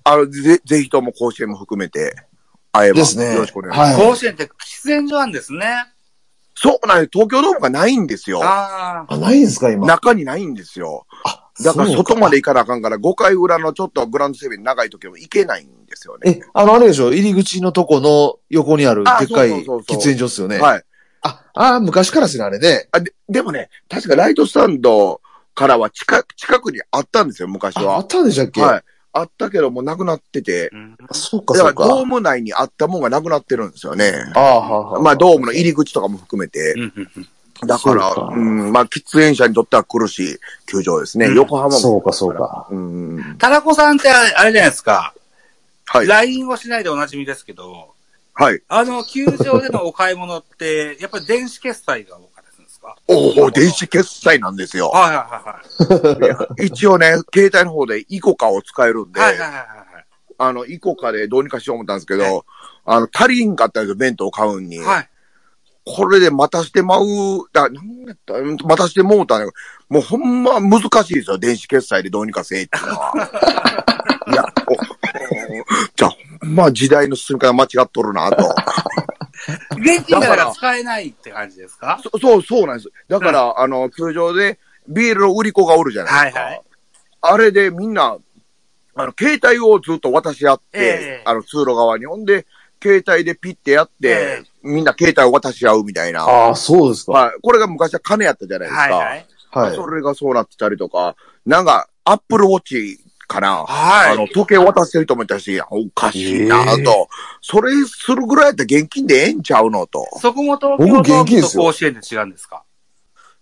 [0.08, 2.16] あの、ぜ、ぜひとも甲子園も含めて、
[2.72, 3.34] 会えば、ですね。
[3.34, 4.00] よろしくお願いします。
[4.00, 4.10] はい。
[4.10, 4.50] 甲子園って喫
[4.88, 5.86] 煙所なんですね。
[6.56, 7.10] そうなんです。
[7.14, 8.42] 東京ドームがないんですよ。
[8.44, 9.14] ああ。
[9.14, 9.86] あ、ないんですか、今？
[9.86, 11.06] 中にないんですよ。
[11.24, 16.32] あ、だからそう外まで行かなあかんから、5回裏のちょっとグランドセブン長い時も行けないんですよね。
[16.32, 17.14] え、あの、あれでしょ？
[17.14, 20.58] 入り口のとこの横にあるあでっかいそうそうそうそう喫煙所っすよね。
[20.60, 20.84] はい。
[21.22, 22.88] あ、あ昔からですね、あれね。
[22.92, 25.22] あででもね、確かライトスタンド
[25.54, 28.08] からは近く、近くにあったんですよ、昔あ、あはっ。
[28.08, 28.62] たんでしたっけ？
[28.62, 28.84] はい。
[29.20, 30.72] あったけど、もうなくなってて。
[31.12, 31.96] そうか、だからそうか。
[31.96, 34.14] ドーム内にあったもんがなくなってるんですよね。
[34.36, 36.76] ああ、はあはあまあドームの入り口とかも含めて。
[37.66, 41.28] だから、そうかうん、まあ喫煙者にとっては苦しい球場ですね。
[41.28, 41.72] うん横浜も。
[41.72, 42.68] そうか、そうか。
[42.70, 43.36] うん。
[43.40, 45.14] タラコさんってあれあれじゃないですか。
[45.86, 46.08] はい。
[46.08, 47.94] LINE をしないでおなじみですけど、
[48.40, 48.62] はい。
[48.68, 52.20] あの、球場でのお買い物って、やっぱり電子決済が
[53.10, 54.90] おお、電子決済なんですよ。
[54.90, 55.62] はいはいは
[56.60, 59.38] い一応ね、携帯の方でイコカを使えるんで、はい。
[59.38, 59.66] はいはいはいは
[60.00, 60.06] い。
[60.40, 62.46] あの、イコカでどうにかしよう思ったんですけはいど、
[62.86, 64.80] あの、足りんかったんですよ、弁当買うんに。
[64.80, 65.10] はい。
[65.86, 67.06] これで待たしてまう、
[67.54, 69.46] だ、なんやった待たしてもうたね。
[69.88, 73.14] もうほんま難しいですよ、電子決済でどうにかせえっていうのは。
[74.28, 74.76] いや、おお
[75.96, 78.54] じゃあ、ほんま時代の進み方間違っとるなと。
[79.78, 82.00] 現金だから使えないって感じですか？
[82.04, 82.90] そそう、そうなんです。
[83.08, 86.40] だから、あの、球場でビールの売り子がおるじゃないですか。
[86.42, 86.62] はいはい
[87.20, 88.16] あれでみんな、
[88.96, 90.82] あの、携帯をずっと渡し合って、え
[91.20, 92.06] えあの、通路側に。
[92.06, 92.46] ほんで、
[92.82, 96.24] 携帯でピッてやって、えみんな携帯を渡し合うみたいな。
[96.24, 97.12] ああ、そうですか。
[97.14, 97.36] はい。
[97.42, 98.82] これが昔は金やったじゃないですか。
[98.82, 99.26] はいはい。
[99.68, 99.76] はい。
[99.76, 103.66] それがそうなってたりとか、なんか、アップルウォッチかな。
[103.66, 106.86] はいあの、時計を渡してる人もいたし、おかしいなと、ええ
[107.42, 110.08] それするぐらいやったら現金でええんちゃうのと。
[110.20, 112.64] そこも東京ド僕現ームと金ですよ甲子園で違うんですか？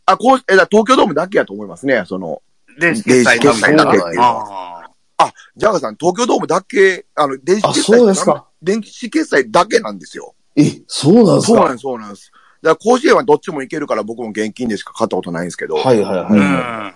[0.06, 2.42] あ、こう、え、だ東京ドームだけやと思いますね、その。
[2.80, 3.52] 電子決済だ
[3.92, 4.20] けっていう。
[4.20, 4.82] あ
[5.18, 10.36] あ、ジャガーさん、東京ドームだけ、あの、電子決済あそうですか電子決済だけなんですよ。
[10.58, 11.54] え、そうなんですか？
[11.54, 12.32] そうなんです、そうなんです。
[12.62, 15.76] だから甲子園はどっちも行けるから僕も現金でしか買ったことないんですけど。
[15.76, 16.26] はいはいはい。
[16.32, 16.94] ーうん。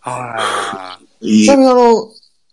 [0.00, 0.36] は
[1.20, 2.08] いいちなみにあの、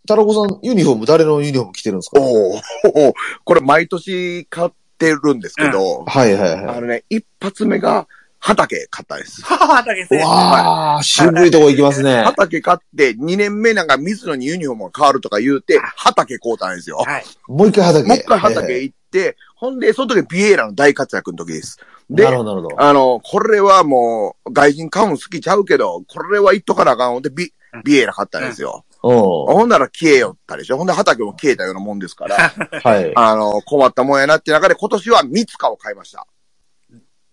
[0.07, 2.19] タラコさん、ユニフォーム、誰のユニフォーム着てるんですか？
[2.19, 2.61] おー
[2.95, 6.77] おー これ毎年買ってるんですけど、はいはいはい。
[6.77, 8.07] あのね、一発目が
[8.39, 9.41] 畑買ったです。
[9.41, 9.43] い。
[9.45, 10.25] 畑先生。
[10.25, 12.23] わあ、渋いとこ行きますね。
[12.25, 16.97] 畑買って、2年目なんか水野にユニフォームが変わるとか言うて、畑買うたんですよ。
[16.97, 17.25] はい。
[17.47, 18.07] もう一回畑。
[18.07, 21.77] もう一回はい畑行って、ほんで、その時ビエラの大活躍の時です。
[22.09, 22.81] でなる、ほどなるほど。
[22.81, 27.51] あの、これはもう、外人買うん好きちゃうけど、これは言っとかなあかんほんで、ビ、
[27.83, 28.85] ビエラ買ったんですよ。
[29.07, 30.77] おほんなら消えよったでしょ？
[30.77, 32.35] ほんで畑も消えたようなもんですから、
[32.83, 33.11] はい。
[33.15, 36.25] あの、困ったもんやなって中で今年は三塚を買いました。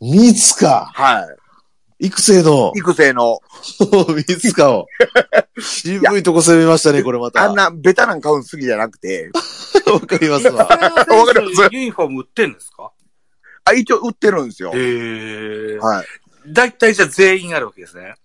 [0.00, 0.90] 三つか。
[0.94, 1.26] は
[2.00, 2.72] 育成の？
[2.74, 2.78] い。。
[2.80, 3.38] 育成の、
[4.14, 4.86] 三つかを。
[5.60, 7.42] 渋いとこ攻めましたね、これまた。
[7.44, 9.30] あんなベタなん買うん好きじゃなくて、
[9.86, 10.66] わかりますわ。
[10.66, 10.88] わか
[11.40, 11.68] ります？
[11.72, 12.90] ユニフォーム売ってんですか？
[13.64, 14.72] あ、一応売ってるんですよ。
[14.74, 15.78] へえ。
[15.78, 16.06] はい。
[16.52, 18.16] だいたいじゃあ全員あるわけですね。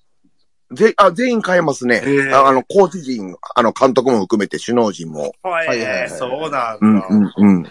[0.71, 2.01] ぜあ全員買えますね。
[2.34, 5.34] ああの、コーチ陣、あの、監督も含めて首脳陣も。
[5.41, 7.08] はいはいはいそうなんうん、だ。
[7.10, 7.63] うん、うん。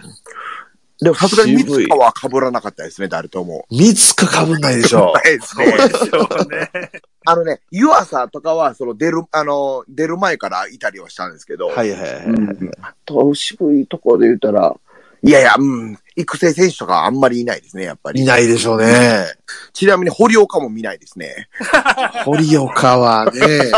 [1.01, 3.67] でもさすがに三塚は被らなかったですね、誰とも。
[3.71, 5.13] 三つか被んないでしょ。
[5.13, 5.77] はいですそうね。
[5.77, 6.91] でしょうね。
[7.25, 11.69] あのね、湯浅とかは、その出る、あの、出る前からいたりはしたんですけど。
[11.69, 12.25] はいはいはい。
[12.25, 12.71] うん。
[12.83, 14.75] あと、渋いところで言ったら、
[15.23, 18.23] いやいや、うん、育成選手とかはあんまりいないですね、やっぱり。
[18.23, 19.27] いないでしょうね。
[19.73, 21.49] ちなみに堀岡も見ないですね。
[22.25, 23.71] 堀岡はね。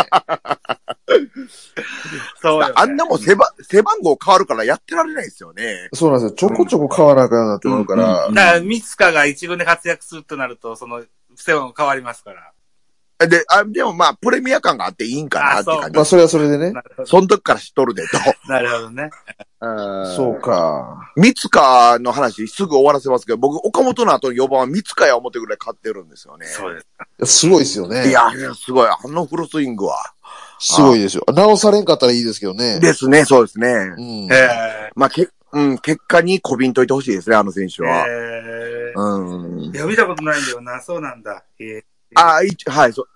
[2.41, 5.89] そうよねあんなもん背番背番号変わるからやってられないですよね。
[5.93, 6.37] そうなんですよ。
[6.37, 8.27] ちょこちょこ変わらなくなってくるから。
[8.27, 11.05] うんだから、三塚が一軍で活躍するとなると、その、
[11.37, 12.53] 世話も変わりますから。
[13.27, 16.05] で、あでもまあ、プレミア感があっていいんかなって感じまあ、。
[16.05, 16.73] それはそれでね。
[17.05, 18.19] その時から知っとるでと。
[18.49, 19.11] なるほどね。
[20.17, 20.41] そう。
[20.41, 21.13] か。
[21.17, 26.47] 三塚の話すぐ終わらせますけど、僕、岡本の後の4番は三塚や思ってぐらい勝ってるんですよね。
[26.47, 26.75] そう
[27.19, 27.41] です。
[27.41, 28.09] すごいですよね。
[28.09, 28.89] いや、すごい。
[28.89, 29.97] あのフルスイングは。
[30.59, 31.25] すごいですよ。
[31.35, 32.81] 直されんかったらいいですけどね。
[32.81, 33.69] ですね、そうですね。
[33.69, 34.29] うん。
[34.33, 38.07] えまあ、け、うん、結果にこびんといてほしいですね、あの選手ー、は。
[38.09, 39.01] えー。
[39.01, 39.75] うんい。
[39.75, 40.81] や、見たことないんだよな。
[40.81, 41.45] そうなんだ。
[41.59, 41.83] え
[42.15, 43.07] あ、一はい、そう。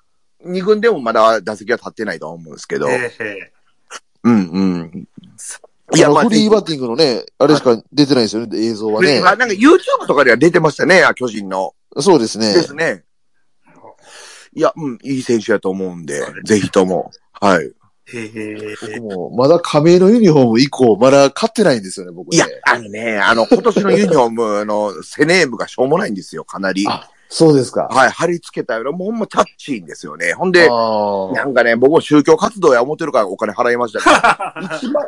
[0.45, 2.89] 二軍でもまだ打席は立ってないとは思うんですけー、ど。
[2.89, 3.53] え
[4.25, 5.09] うん、うん。
[5.95, 9.19] いや、フリーバッティングのね、あれしか出てないですよね、映像はね。
[9.25, 11.75] あ、なんか YouTube とかでは出てましたね、巨人の。
[11.99, 12.53] そうですね。
[12.55, 13.05] ですね。
[14.55, 17.11] いや、うん、いい選手やと思うんで、ぜひとも。
[17.33, 17.73] はい。
[18.93, 22.37] 僕もまだ亀井のユニフォーム以降、まだ買ってないんですよね、僕ね。
[22.37, 26.87] いや、あのね、あの、今年のユニフォームのセネームがしょうもないんですよ、かなり。
[26.87, 27.89] あそうですか。
[27.91, 30.33] はい、貼り付けたような、もうほんまキャッチーんですよね。
[30.35, 34.15] ほんで、あなんかね、僕も宗教活動や思ってるからお金払いましたけど、
[34.79, 35.05] 1万、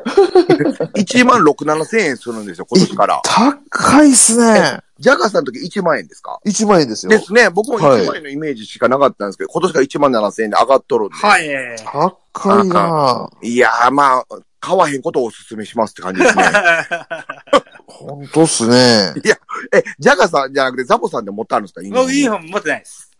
[0.95, 3.23] 1万6、7千円するんですよ、今年から。
[3.25, 4.81] 高いっすね。
[4.99, 7.11] ジャガーさんの時1万円ですか？1万円ですよ。
[7.11, 7.51] ですね。
[7.51, 11.15] 僕もはい1万円のイメージしかなかったんですけど、今年から1万7千円で上がっとるんで。
[11.17, 11.47] はい。
[11.47, 13.47] えー高いなぁ。
[13.47, 14.25] いやー、まあ、
[14.61, 16.45] 買わへんことをお勧めしますって感じですね。
[17.87, 19.15] ほんとっすね。
[19.73, 23.11] え、ジャガーさんじゃなくてザボさんで持ってあるんですかユニフォーム僕、ユニフォーム持ってないです。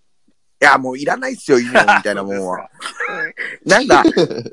[0.61, 2.71] いや、もういらないっすよ、ユニフォームみたいなもんは。
[3.65, 4.03] なんか、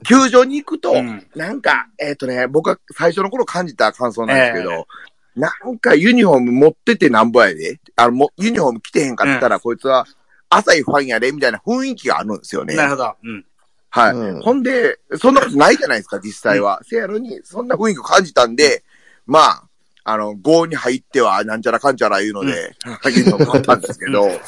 [0.06, 10.06] 球場に行くと、うんなんか、えっ、とね、僕は最初の頃感じた感想なんですけど、えなんかユニフォーム持っててなんぼやで、あの、もユニフォーム着てへんかったら、こいつは
[10.50, 12.76] 浅いファンやで、みたいな雰囲気があるんですよね。
[12.76, 13.16] なるほど。
[13.24, 13.46] うん。
[13.90, 16.82] はい、うんほんで、そんなことないじゃないですか、実際は。
[16.84, 18.84] せやのに、そんな雰囲気を感じたんで、
[19.26, 19.64] まあ、
[20.04, 24.28] あの、5に入っては、なんちゃらかんちゃら言うので、ユニフォーム買ったんですけど、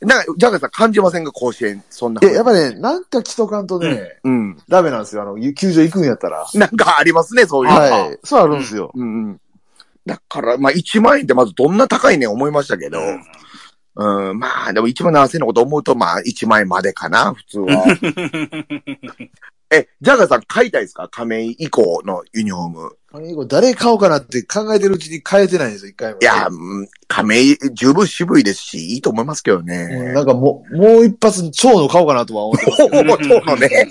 [0.00, 1.32] なんか、ジャガーさん感じませんか？
[1.32, 2.20] 甲子園、そんな。
[2.22, 4.56] いや、やっぱね、なんか着とかんとね、うん。
[4.68, 5.22] ダメなんですよ。
[5.22, 6.46] あの、球場行くんやったら。
[6.54, 7.82] なんかありますね、そういうのが。
[7.82, 8.18] はい。
[8.22, 8.92] そうあるんですよ。
[8.94, 9.40] うんうん。
[10.06, 13.00] だから、まあ、1万円ってまずどんな高いねん思いましたけど、
[13.96, 17.84] うん、まあ、でも1万7000円のこと思うと、まあ、1万円までかな、普通は。
[19.70, 21.08] え、ジャガーさん買いたいですか？
[21.08, 22.96] 亀井以降のユニフォーム。
[23.10, 26.18] 亀井これ誰買おうかなって考えてるうちに変えてないんですよ、一回も。
[26.20, 30.12] いや、うん亀井十分渋いですし、いいと思いますけどうんね。
[30.12, 32.82] なんかもう、もう一発、蝶の買おうかなとは思ってます。
[32.86, 33.88] 蝶のね。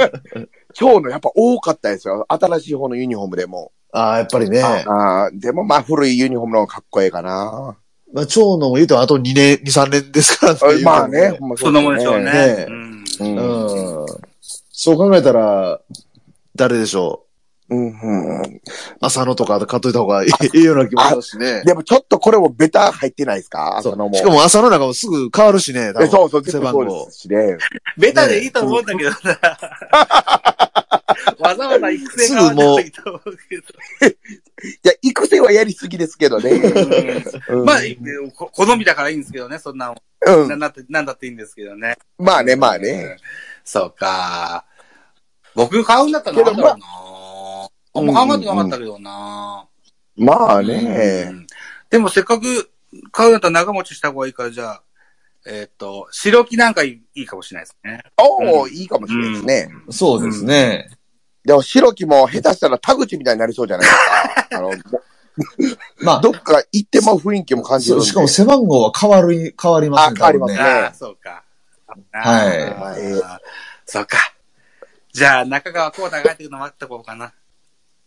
[0.74, 2.24] 蝶のやっぱ多かったですよ。
[2.28, 3.72] 新しい方のユニフォームでも。
[3.92, 4.62] ああ、やっぱりね。
[4.62, 7.76] あーでもまあ古いユニフォームの方がかっこええかな。
[8.12, 11.38] まあ、蝶野も言うとあと2年、2、3年ですからまあね。。
[11.56, 12.24] そんなもんでしょうね。
[12.24, 13.04] ねうん
[13.36, 14.06] うん。
[14.88, 14.96] うん。
[14.96, 15.80] そう考えたら、
[16.56, 17.26] 誰でしょ
[17.68, 17.74] う？
[17.74, 18.06] んう
[18.38, 18.60] んう。
[19.00, 21.62] 浅野とか買っといた方がいいような気もしますしね。
[21.64, 23.80] でもちょっとこれもベタ入ってないですか？
[23.82, 24.10] そ浅野も。
[24.10, 25.92] うしかも浅野なんかもすぐ変わるしね。
[26.00, 27.10] えそうそう、背番号で。
[27.12, 27.58] すしね。
[27.96, 29.16] ベタでいいと思うんだけどな。
[31.38, 33.62] わざわざ育成変わってもいいと思うけど。
[34.10, 34.14] い
[34.82, 36.50] や、育成はやりすぎですけどね。
[36.50, 37.78] うんまあ、
[38.34, 39.94] こ好みだからいいんですけどね、そんな、
[40.26, 40.48] うん。
[40.48, 41.96] なんだって、なんだっていいんですけどね。
[42.18, 43.16] まあね、まあね。
[43.64, 44.64] そうか。
[45.54, 46.86] 僕買うんだったらなんだろうな。
[47.92, 49.66] あんま考えてなかったけどな。
[50.16, 51.30] まあうね。
[51.30, 51.46] ん
[51.88, 52.70] でもせっかく
[53.10, 54.82] 買うんだったら長持ちした方がいいから、じゃあ、
[55.46, 58.02] えっ、と、白木なんかいいいいかもしれないですね。
[58.18, 59.68] おお、いいかもしれないですね。
[59.90, 60.90] そうですね。
[61.44, 64.58] でも、白木も下手したら田口みたいになりそうじゃないですか。
[64.58, 64.70] あの、
[66.02, 70.20] まあ、どっか行ってまう雰囲気も感じるしかも背番号は変わる、変わりますね。
[70.20, 71.42] あ変わりますねああ、そうか。
[72.12, 73.38] はいあー
[73.86, 74.18] そうか。
[75.12, 77.32] じゃあ、中川幸太が帰ってくるの待ってこうかな。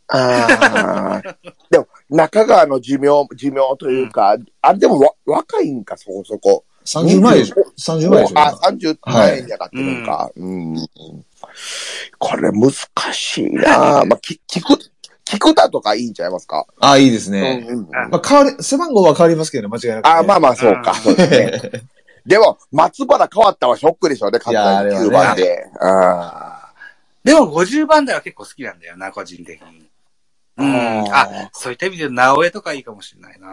[0.08, 1.36] ああ。
[1.70, 6.64] でも、中川の寿命、寿命というか、あ、でもわ、若いんか、そこそこ。
[6.86, 10.32] 30前でしょ ?30 前でしょあ、30前に上がってるのか。
[10.36, 10.76] うん。
[12.20, 12.72] これ難
[13.14, 14.80] しいな まあ、き、聞く、
[15.26, 16.66] 聞くだとかいいんちゃいますか？
[16.80, 17.66] あ、いいですね。
[17.70, 20.12] うんうんうんあまあ、変わり、背番号は変わりますけどね、間違いなく、ね。
[20.12, 20.92] あ、まあまあ、そうか。
[20.92, 21.84] うんそうですね。
[22.26, 25.70] でも、松原変わったはショックでしょうね、いやあれはね9番で。
[25.82, 26.43] あ
[27.24, 29.90] でも、50番台は結構好きなんだよな、個人的に。
[30.58, 31.14] うん。
[31.14, 33.48] あそういった意味で、直江とかいいかもしれないな。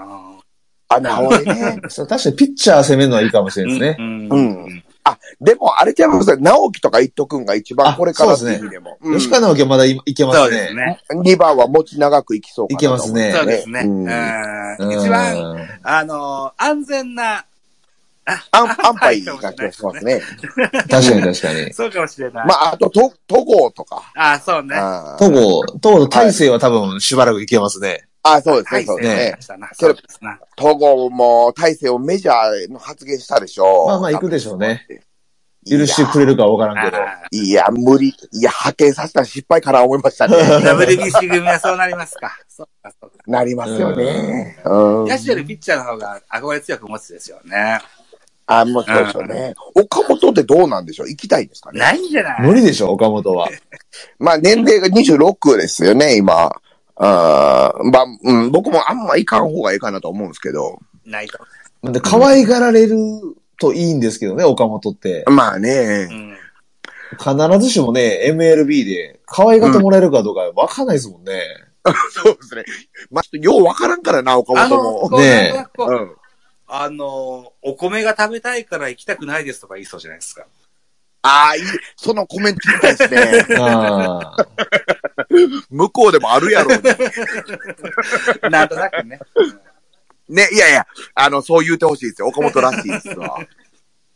[0.89, 0.97] あ。
[0.97, 1.81] あ、なおね。
[1.89, 3.97] そう確かにピッチャー攻めるのはいいかもしれないですね。
[3.99, 4.29] うん。
[4.29, 8.99] うんあ、でも、あれちゃいます直樹とか一斗くんが一番これからっていう意味でも。
[9.01, 10.85] うん吉川直樹はまだいいけますそうですね。
[10.85, 11.01] ね。
[11.11, 13.81] 2番は持ち長くいきそうかなと思いけますねそうですね。
[13.81, 17.45] うんうん一番、あの、安全な、
[18.27, 20.21] あアン、アンパイな気がしますね。
[20.89, 21.75] 確かに確かに。
[21.75, 22.47] そうかもしれない。
[22.47, 24.03] まあ、あと、と、戸郷とか。
[24.15, 24.77] あ、そうね。
[25.19, 28.07] 戸郷、戸郷の大勢は多分しばらくいけますね。
[28.23, 29.69] あ、そうですね、はい、そうですね。
[29.73, 30.39] そうですな。
[30.57, 34.87] 戸郷も大勢をメジャーの発言したでしょまあまあ行くでしょうね。
[35.69, 37.03] 許してくれるかわからんけど。
[37.03, 38.09] あいや、無理。
[38.09, 40.37] いや、派遣させたら失敗かな思いましたね。
[40.37, 42.39] ー WBC 組はそうなりますか。
[42.49, 43.17] そうか、そうか。
[43.27, 44.59] なりますよね。
[44.65, 45.05] うん。
[45.07, 47.79] 野手よりピッチャーの方が憧れ強く持つですよね。
[48.53, 49.55] あ、もうそうですよね。
[49.75, 51.09] 岡本ってどうなんでしょう？
[51.09, 51.79] 行きたいんですかね？
[51.81, 52.43] ないんじゃない？
[52.43, 53.49] 無理でしょ、岡本は。
[54.19, 56.51] まあ、年齢が26ですよね、今。
[56.97, 60.79] あーまあ、うん、僕もあんま行かん方がいいかなと思うんですけど。
[61.07, 61.39] ないと。
[61.93, 62.97] で、可愛がられる
[63.59, 65.25] といいんですけどね、岡本って。
[65.29, 66.15] まあねう。
[66.15, 66.37] ん。
[67.19, 71.41] 必ずしもね、MLB で可愛がってもらえるかどうかわかんないですもんね。
[72.13, 72.65] そうですね。
[73.11, 75.19] まあ、ちょっとようわからんからな、岡本も。
[75.19, 76.11] ねえうん。
[76.73, 80.47] あの、お米が食べたいから行きたくないですとか言いそうじゃないですか。
[81.23, 81.63] ああ、いい。
[81.97, 83.57] そのコメント聞きたいですね。
[83.59, 84.47] ああ。
[85.69, 86.97] 向こうでもあるやろうね。
[88.51, 89.19] なんとなくね。
[90.29, 92.29] ね、いやいや、あの、そう言うてほしいですよ。
[92.29, 93.37] 岡本らしいですわ。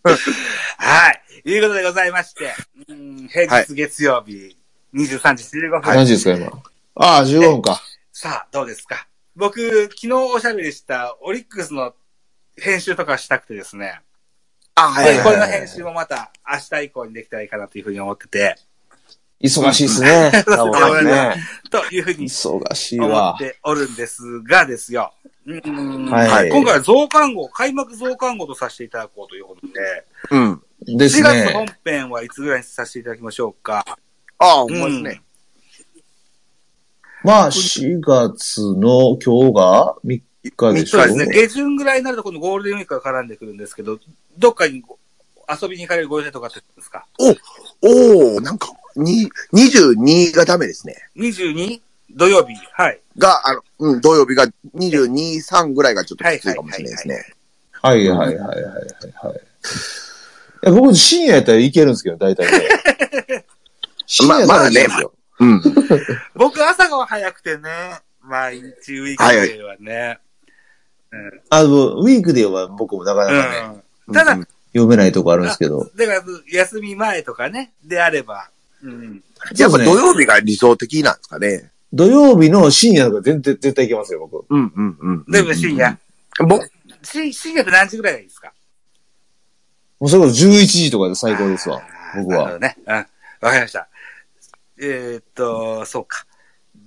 [0.78, 1.22] はい。
[1.50, 2.54] いうことでございまして、
[2.88, 4.56] うん平日月曜日、
[4.94, 5.80] 23時15分。
[5.82, 6.46] 何時ですか、今？
[6.94, 7.82] ああ、15分か。
[8.12, 9.08] さあ、どうですか？
[9.36, 11.92] 僕、昨日おしゃべりしたオリックスの
[12.56, 14.00] 編集とかしたくてですね。
[14.74, 15.52] あ、はで、これのはい。
[15.52, 18.56] 編集もまた明日以降にできたらいいかなというふうに思ってて、
[19.40, 20.30] 忙しいっすね。
[20.30, 20.44] ね。
[21.70, 23.38] というふうに忙しい思わっ。
[23.38, 25.12] ておるんですがですよ。
[25.46, 30.62] うんはい今回は増刊号、開幕増刊号とさせていただこうということで、うん。
[30.98, 31.78] です4月本ね。
[31.84, 33.84] 編はいつぐらいにさせていただきましょうか？
[34.38, 35.20] ああ、ほんまですね。
[37.22, 41.26] まあ、4月の今日が3日でしょそうですね。
[41.26, 43.98] 下旬ぐらいになるとこのゴールデンウィークが絡んでくるんですけど、
[44.38, 44.98] どっかにご
[45.60, 47.06] 遊びに行かれるご予定とかってですか？
[47.82, 50.96] おおなんか、に、22がダメですね。
[51.16, 51.80] ?22?
[52.10, 52.54] 土曜日。
[52.72, 53.00] はい。
[53.18, 57.24] が、あの、うん、土曜日が22、3ぐらいがちょっときついかもしれないですね。
[57.72, 59.36] はいはいはいはいはいはい。
[59.36, 63.44] いや僕、深夜やったらいけるんですけど、大体ね。
[64.06, 65.12] 深夜やったらいけるんですよ。
[65.40, 65.62] うん。
[66.34, 67.70] 僕朝が早くてね、
[68.22, 70.18] 毎日ウィークデーはね。
[71.50, 74.14] あの、ウィークデーは僕もなかなかね、うん。
[74.14, 75.88] ただ、うん読めないとこあるんですけど。
[75.94, 78.50] だから、休み前とかね、であれば、
[78.82, 79.22] うん。
[79.56, 81.70] やっぱ土曜日が理想的なんですかね。
[81.92, 84.44] 土曜日の深夜とか全然絶対いけますよ、僕。
[84.50, 85.24] うん、うん、うん。
[85.28, 85.96] 土曜日の深夜。
[86.48, 86.68] 僕、
[87.04, 88.52] し深夜って何時ぐらいがいいですか？
[90.00, 91.80] もうそれこそ11時とかで最高ですわ。
[92.16, 92.36] 僕は。
[92.36, 92.76] なるほどね。
[92.84, 92.94] うん。
[92.94, 93.04] わ
[93.42, 93.88] かりました。
[94.80, 96.26] えーっと、そうか。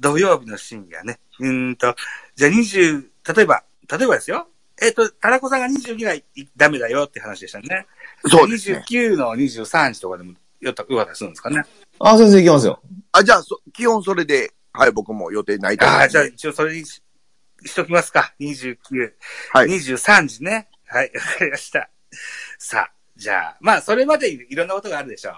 [0.02, 1.20] 土曜日の深夜ね。
[1.40, 1.96] うーんと、
[2.36, 4.48] じゃあ20、例えば、例えばですよ。
[4.82, 6.24] えーっと、タラコさんが22がい
[6.56, 7.88] ダメだよって話でしたね。
[8.26, 8.84] そうですね。
[8.90, 11.64] 29の23時とかでもよった、よかったりするんですかね。
[12.00, 12.80] あ、全然いけますよ。
[13.12, 17.02] あ、じゃあ、そ基本それで、はい、僕も予定ないとあじゃあ一応それにし
[17.66, 18.34] しときますか。
[18.40, 19.14] 29。
[19.52, 20.70] はい23時ね。
[20.86, 21.90] はい、わかりました。
[22.60, 25.34] さあ、じゃあ、まあ、それまでいろんなことがあるでしょう。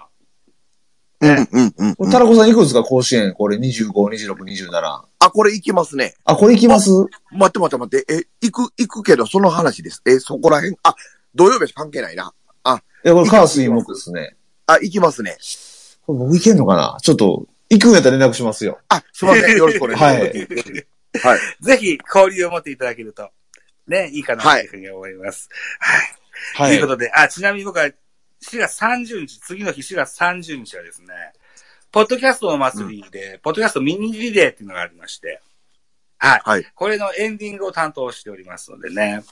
[1.21, 2.11] うん、うん、うんうん。
[2.11, 3.33] タラコさんいくんですか甲子園。
[3.33, 4.71] これ？25、26、27。
[5.19, 6.15] あ、これ行きますね。
[6.23, 6.89] あ、これ行きます？
[7.31, 8.13] 待って待って待って。
[8.13, 10.01] え、行く、行くけど、その話です。
[10.05, 10.77] え、そこら辺？
[10.83, 10.95] あ、
[11.35, 12.33] 土曜日は関係ないな。
[13.05, 14.35] いや、これカースイモクですね。
[14.65, 15.37] あ、行きますね。
[16.05, 16.97] これ僕行けんのかな？
[17.01, 18.79] ちょっと、行くんやったら連絡しますよ。
[18.89, 19.57] あ、すいません。
[19.57, 20.09] よろしくお願いしま
[21.17, 21.27] す。
[21.27, 21.39] は はい。
[21.61, 23.29] ぜひ交流を持っていただけると、
[23.87, 25.49] ね、いいかなというふうに思います。
[25.79, 26.69] はい。
[26.69, 26.77] はい。
[26.77, 27.89] ということで、あ、ちなみに僕は
[28.41, 31.07] 4月30日、次の日4月30日はですね、
[31.91, 35.41] ポッドキャストの祭りで、ポッドキャストミニリレーっていうのがありまして、
[36.17, 36.41] はい。
[36.43, 36.65] はい。
[36.75, 39.23] これのエンディングを担当しておりますのでね、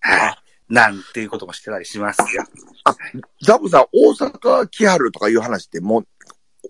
[0.00, 0.38] はい。
[0.68, 2.44] なんていうこともしてたりしますよ。
[3.42, 6.06] ザブさん、大阪来はるとかいう話ってもう、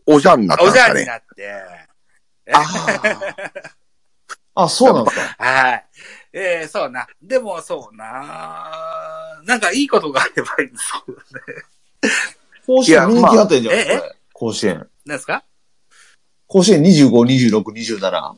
[0.06, 1.04] おじゃんになったんおですかね？
[1.04, 1.52] じゃんになって、
[4.54, 5.22] ああ、そうなんですか。
[5.38, 5.86] はい。
[6.32, 7.06] えー、そうな。
[7.22, 9.40] でも、そうな。
[9.44, 11.62] なんかいいことがあればいいんですけどね。
[12.66, 14.14] 甲子園見に来はったんじゃないいやまあですか。
[14.32, 14.88] 甲子園。
[15.06, 15.44] 何ですか？
[16.46, 17.10] 甲子園25、
[17.50, 18.34] 26、27。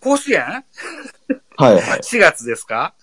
[0.00, 0.64] 甲子園？
[1.56, 1.82] はいはい。
[2.00, 2.94] ?4 月ですか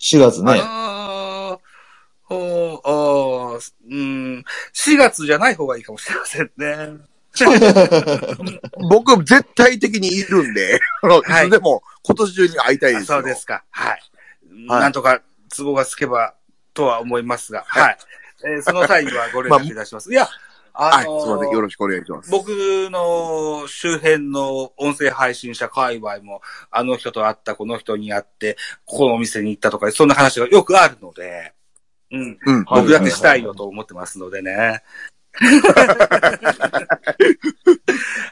[0.00, 0.60] ？4月ね。
[0.62, 4.44] あーおーおーうん、
[4.74, 7.04] 4月じゃない方がいいかもしれませんね。
[8.90, 13.06] 僕、絶対的にいるんで、はいでも今年中に会いたいですよ。
[13.06, 13.64] そうですか。
[13.70, 13.90] はい。
[13.90, 14.00] はい
[14.82, 15.20] なんとか
[15.56, 16.34] 都合がつけば
[16.74, 17.98] とは思いますが、はい。
[18.44, 20.12] えーその際にはご連絡いたします。
[20.12, 20.28] いや、
[20.72, 21.52] はい、あのーすみません。
[21.52, 22.30] よろしくお願いします。
[22.30, 22.48] 僕
[22.90, 26.40] の周辺の音声配信者界隈も、
[26.70, 31.52] あの人と会った、この人に会って、ここのお店に行ったとか、そんな話がよくあるので、
[32.10, 32.38] うん。
[32.44, 32.64] うん。
[32.64, 34.82] はい僕だってしたいよと思ってますのでね。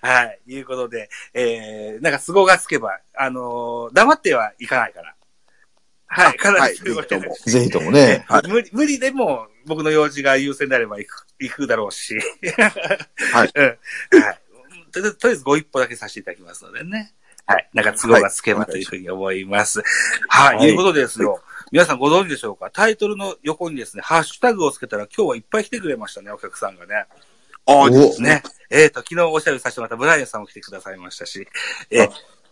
[0.03, 0.41] はい。
[0.47, 5.15] いうことで、えー、なんか都合がつけば、あのー黙ってはいかないから。
[6.13, 6.37] はい。
[6.37, 8.25] かなはいぜひともぜひともね。
[8.29, 12.19] はい無理、無理でも僕の用事が優先であれば行く、行くだろうし。
[13.33, 13.53] はい。
[13.55, 13.65] うん。
[13.65, 14.41] はい。
[14.91, 17.15] とりあえずとりあえずご一歩だけさせていただきますのでね。
[17.47, 17.71] はい。
[17.73, 19.83] なんか都合がつけばというふうに思います。
[20.29, 20.57] はい。
[20.57, 21.41] はいいうことですよ。
[21.71, 22.71] 皆さんご存知でしょうか？
[22.73, 27.07] タイトルの横にですね、ハッシュタグをつけたら今日はいっぱい来てくれましたね、お客さんがね。
[27.67, 28.43] ああ、おですね。
[28.69, 31.47] えっ、と、昨日おしゃべりさせてもらったブライアンさんも来てくださいましたし、
[31.91, 32.11] えー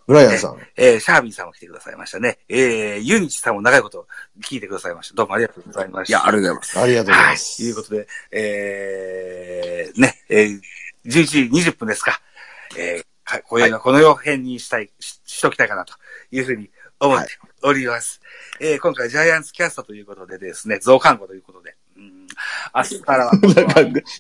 [0.09, 0.57] ブライアンさん。
[0.75, 2.39] えーシャービーさんも来てくださいましたね。
[2.49, 4.07] えーユニチさんも長いこと
[4.43, 5.15] 聞いてくださいました。
[5.15, 6.19] どうもありがとうございました。
[6.19, 6.81] いや、ありがとうございます。
[6.81, 7.33] ありがとうございはい。
[7.33, 7.57] ます。
[7.59, 10.61] ということで、えー、ね、えー、
[11.05, 12.23] 11時20分ですか。
[12.79, 15.93] えー、はい、こういうの、このよう辺にしたい、し、しときたいかなと
[16.31, 17.29] いうふうに思って
[17.63, 18.23] おります。
[18.61, 22.27] えー、今回ジャイアンツキャストということでですね、増刊号ということで、うん、
[22.75, 23.33] 明日からは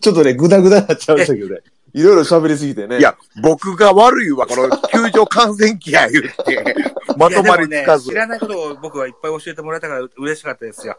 [0.01, 1.62] ちょっとね、ぐだぐだになっちゃいましたけどね。
[1.99, 2.99] いろいろ喋りすぎてね。
[2.99, 6.64] いや、僕が悪いわ、この球場観戦記や言って、
[7.16, 8.16] まとまりつかずね、知。
[8.16, 10.96] らないことを僕はいっぱい教えてもらえたから嬉しかったですよ。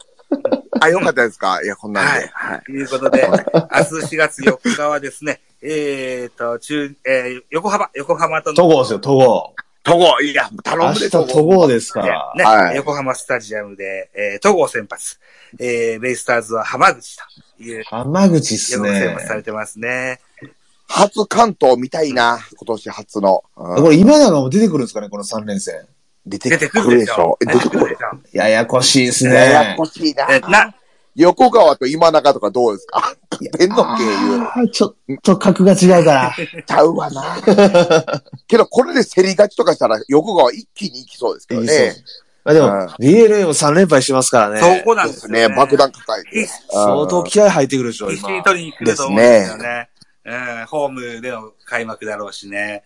[0.82, 1.62] あ、よかったですか？
[1.64, 2.28] いや、こんなんはで。
[2.34, 2.62] はい。
[2.66, 9.54] ということで、明日4月4日はですね、 えーと、中、えー、横浜、横浜との戸郷ですよ、戸郷。
[9.84, 12.04] 戸郷、いや、頼明日むで、戸郷ですか
[12.36, 15.18] ね、はい横浜スタジアムで、えー、戸郷先発。
[15.58, 17.24] えー、ベイスターズは浜口と
[17.64, 19.38] いう、浜口っす横先発さね。
[19.38, 20.20] れてますね。
[20.92, 23.44] 初関東見たいな、今年初の。
[23.56, 25.76] うんこれ今永も出てくるんですかね、この3連戦。
[26.26, 27.64] 出て出てくくるでしょるでしょ。。
[27.64, 28.38] 出てくるでしょ。
[28.38, 29.76] ややこしいですややね。
[29.78, 30.28] こしいな。
[30.32, 30.76] えな、
[31.16, 33.16] 横川と今中とかどうですか？
[33.58, 34.42] 天の経由。
[34.44, 36.36] あーちょっと格が違うから。
[36.66, 37.38] ちゃうわな。
[38.48, 41.96] けど、これで競り勝ちとかしたら、横川一気に行きそうですけどいいそうね。
[42.44, 44.80] まあでもうん DNA も3連敗してますからね。
[44.80, 45.48] そこなんでですね。
[45.50, 46.50] 爆弾抱えて。
[46.72, 48.44] 相当気合入ってくるでしょ、必死に今。
[48.44, 49.90] 取りに来ると思うんですよね。
[50.30, 52.84] うん、ホームでの開幕だろうしね。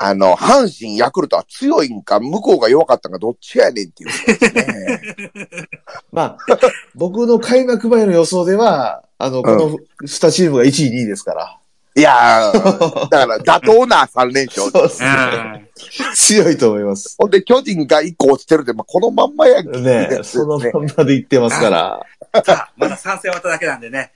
[0.00, 5.68] あの、阪神、ヤクルトは強いんか、向こうが弱かったんか、どっちやねんっていうことですね。
[6.12, 6.58] まあ、
[6.94, 9.76] 僕の開幕前の予想では、あの、この
[10.06, 11.58] 2チームが1位、2位ですから。
[11.96, 14.70] いやー、だから、 妥当な3連勝。
[14.70, 15.12] そうですうね。
[15.12, 15.68] ん。
[16.14, 17.16] 強いと思います。
[17.18, 19.80] ほんで、巨人が1個落ちてるって、まあ、このまんまやんけ。
[19.80, 22.00] ねそのまんまでいってますから。
[22.44, 24.12] さあ、まだ3戦終わっただけなんでね。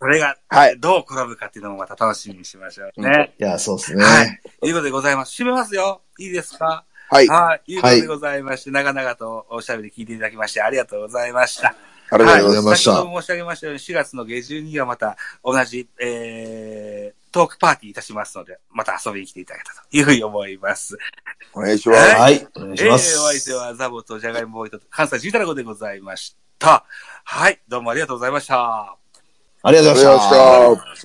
[0.00, 0.78] それが、はい。
[0.78, 3.34] どう転ぶかっていうのもまた楽しみにしましょうね。
[3.38, 4.04] いや、そうですね。
[4.04, 4.40] はい。
[4.60, 5.42] ということでございます。
[5.42, 6.02] 締めますよ。
[6.18, 6.84] いいですか？
[7.10, 7.28] はい。
[7.28, 7.62] あはい。
[7.72, 11.74] いうことでございまして、長々とおしゃべり聞いていただきまして、ありがとうございました。
[12.10, 20.96] ありがとうございました先ほど申し上げましたように、4月の下旬にはまた同じ、えー、トークパーティーいたしますので、また遊びに来ていただけたというふうに思います。
[21.52, 22.00] お願いします。
[22.00, 22.48] はいはい。
[22.56, 23.18] お願いえー、します。
[23.18, 26.86] お相手はザボとジャガイモボーイと関西ジータラゴでございました。
[27.24, 27.60] はい。
[27.68, 27.90] どうも。
[27.90, 29.07] ありがとうございました。
[29.62, 30.88] ありがとうございました。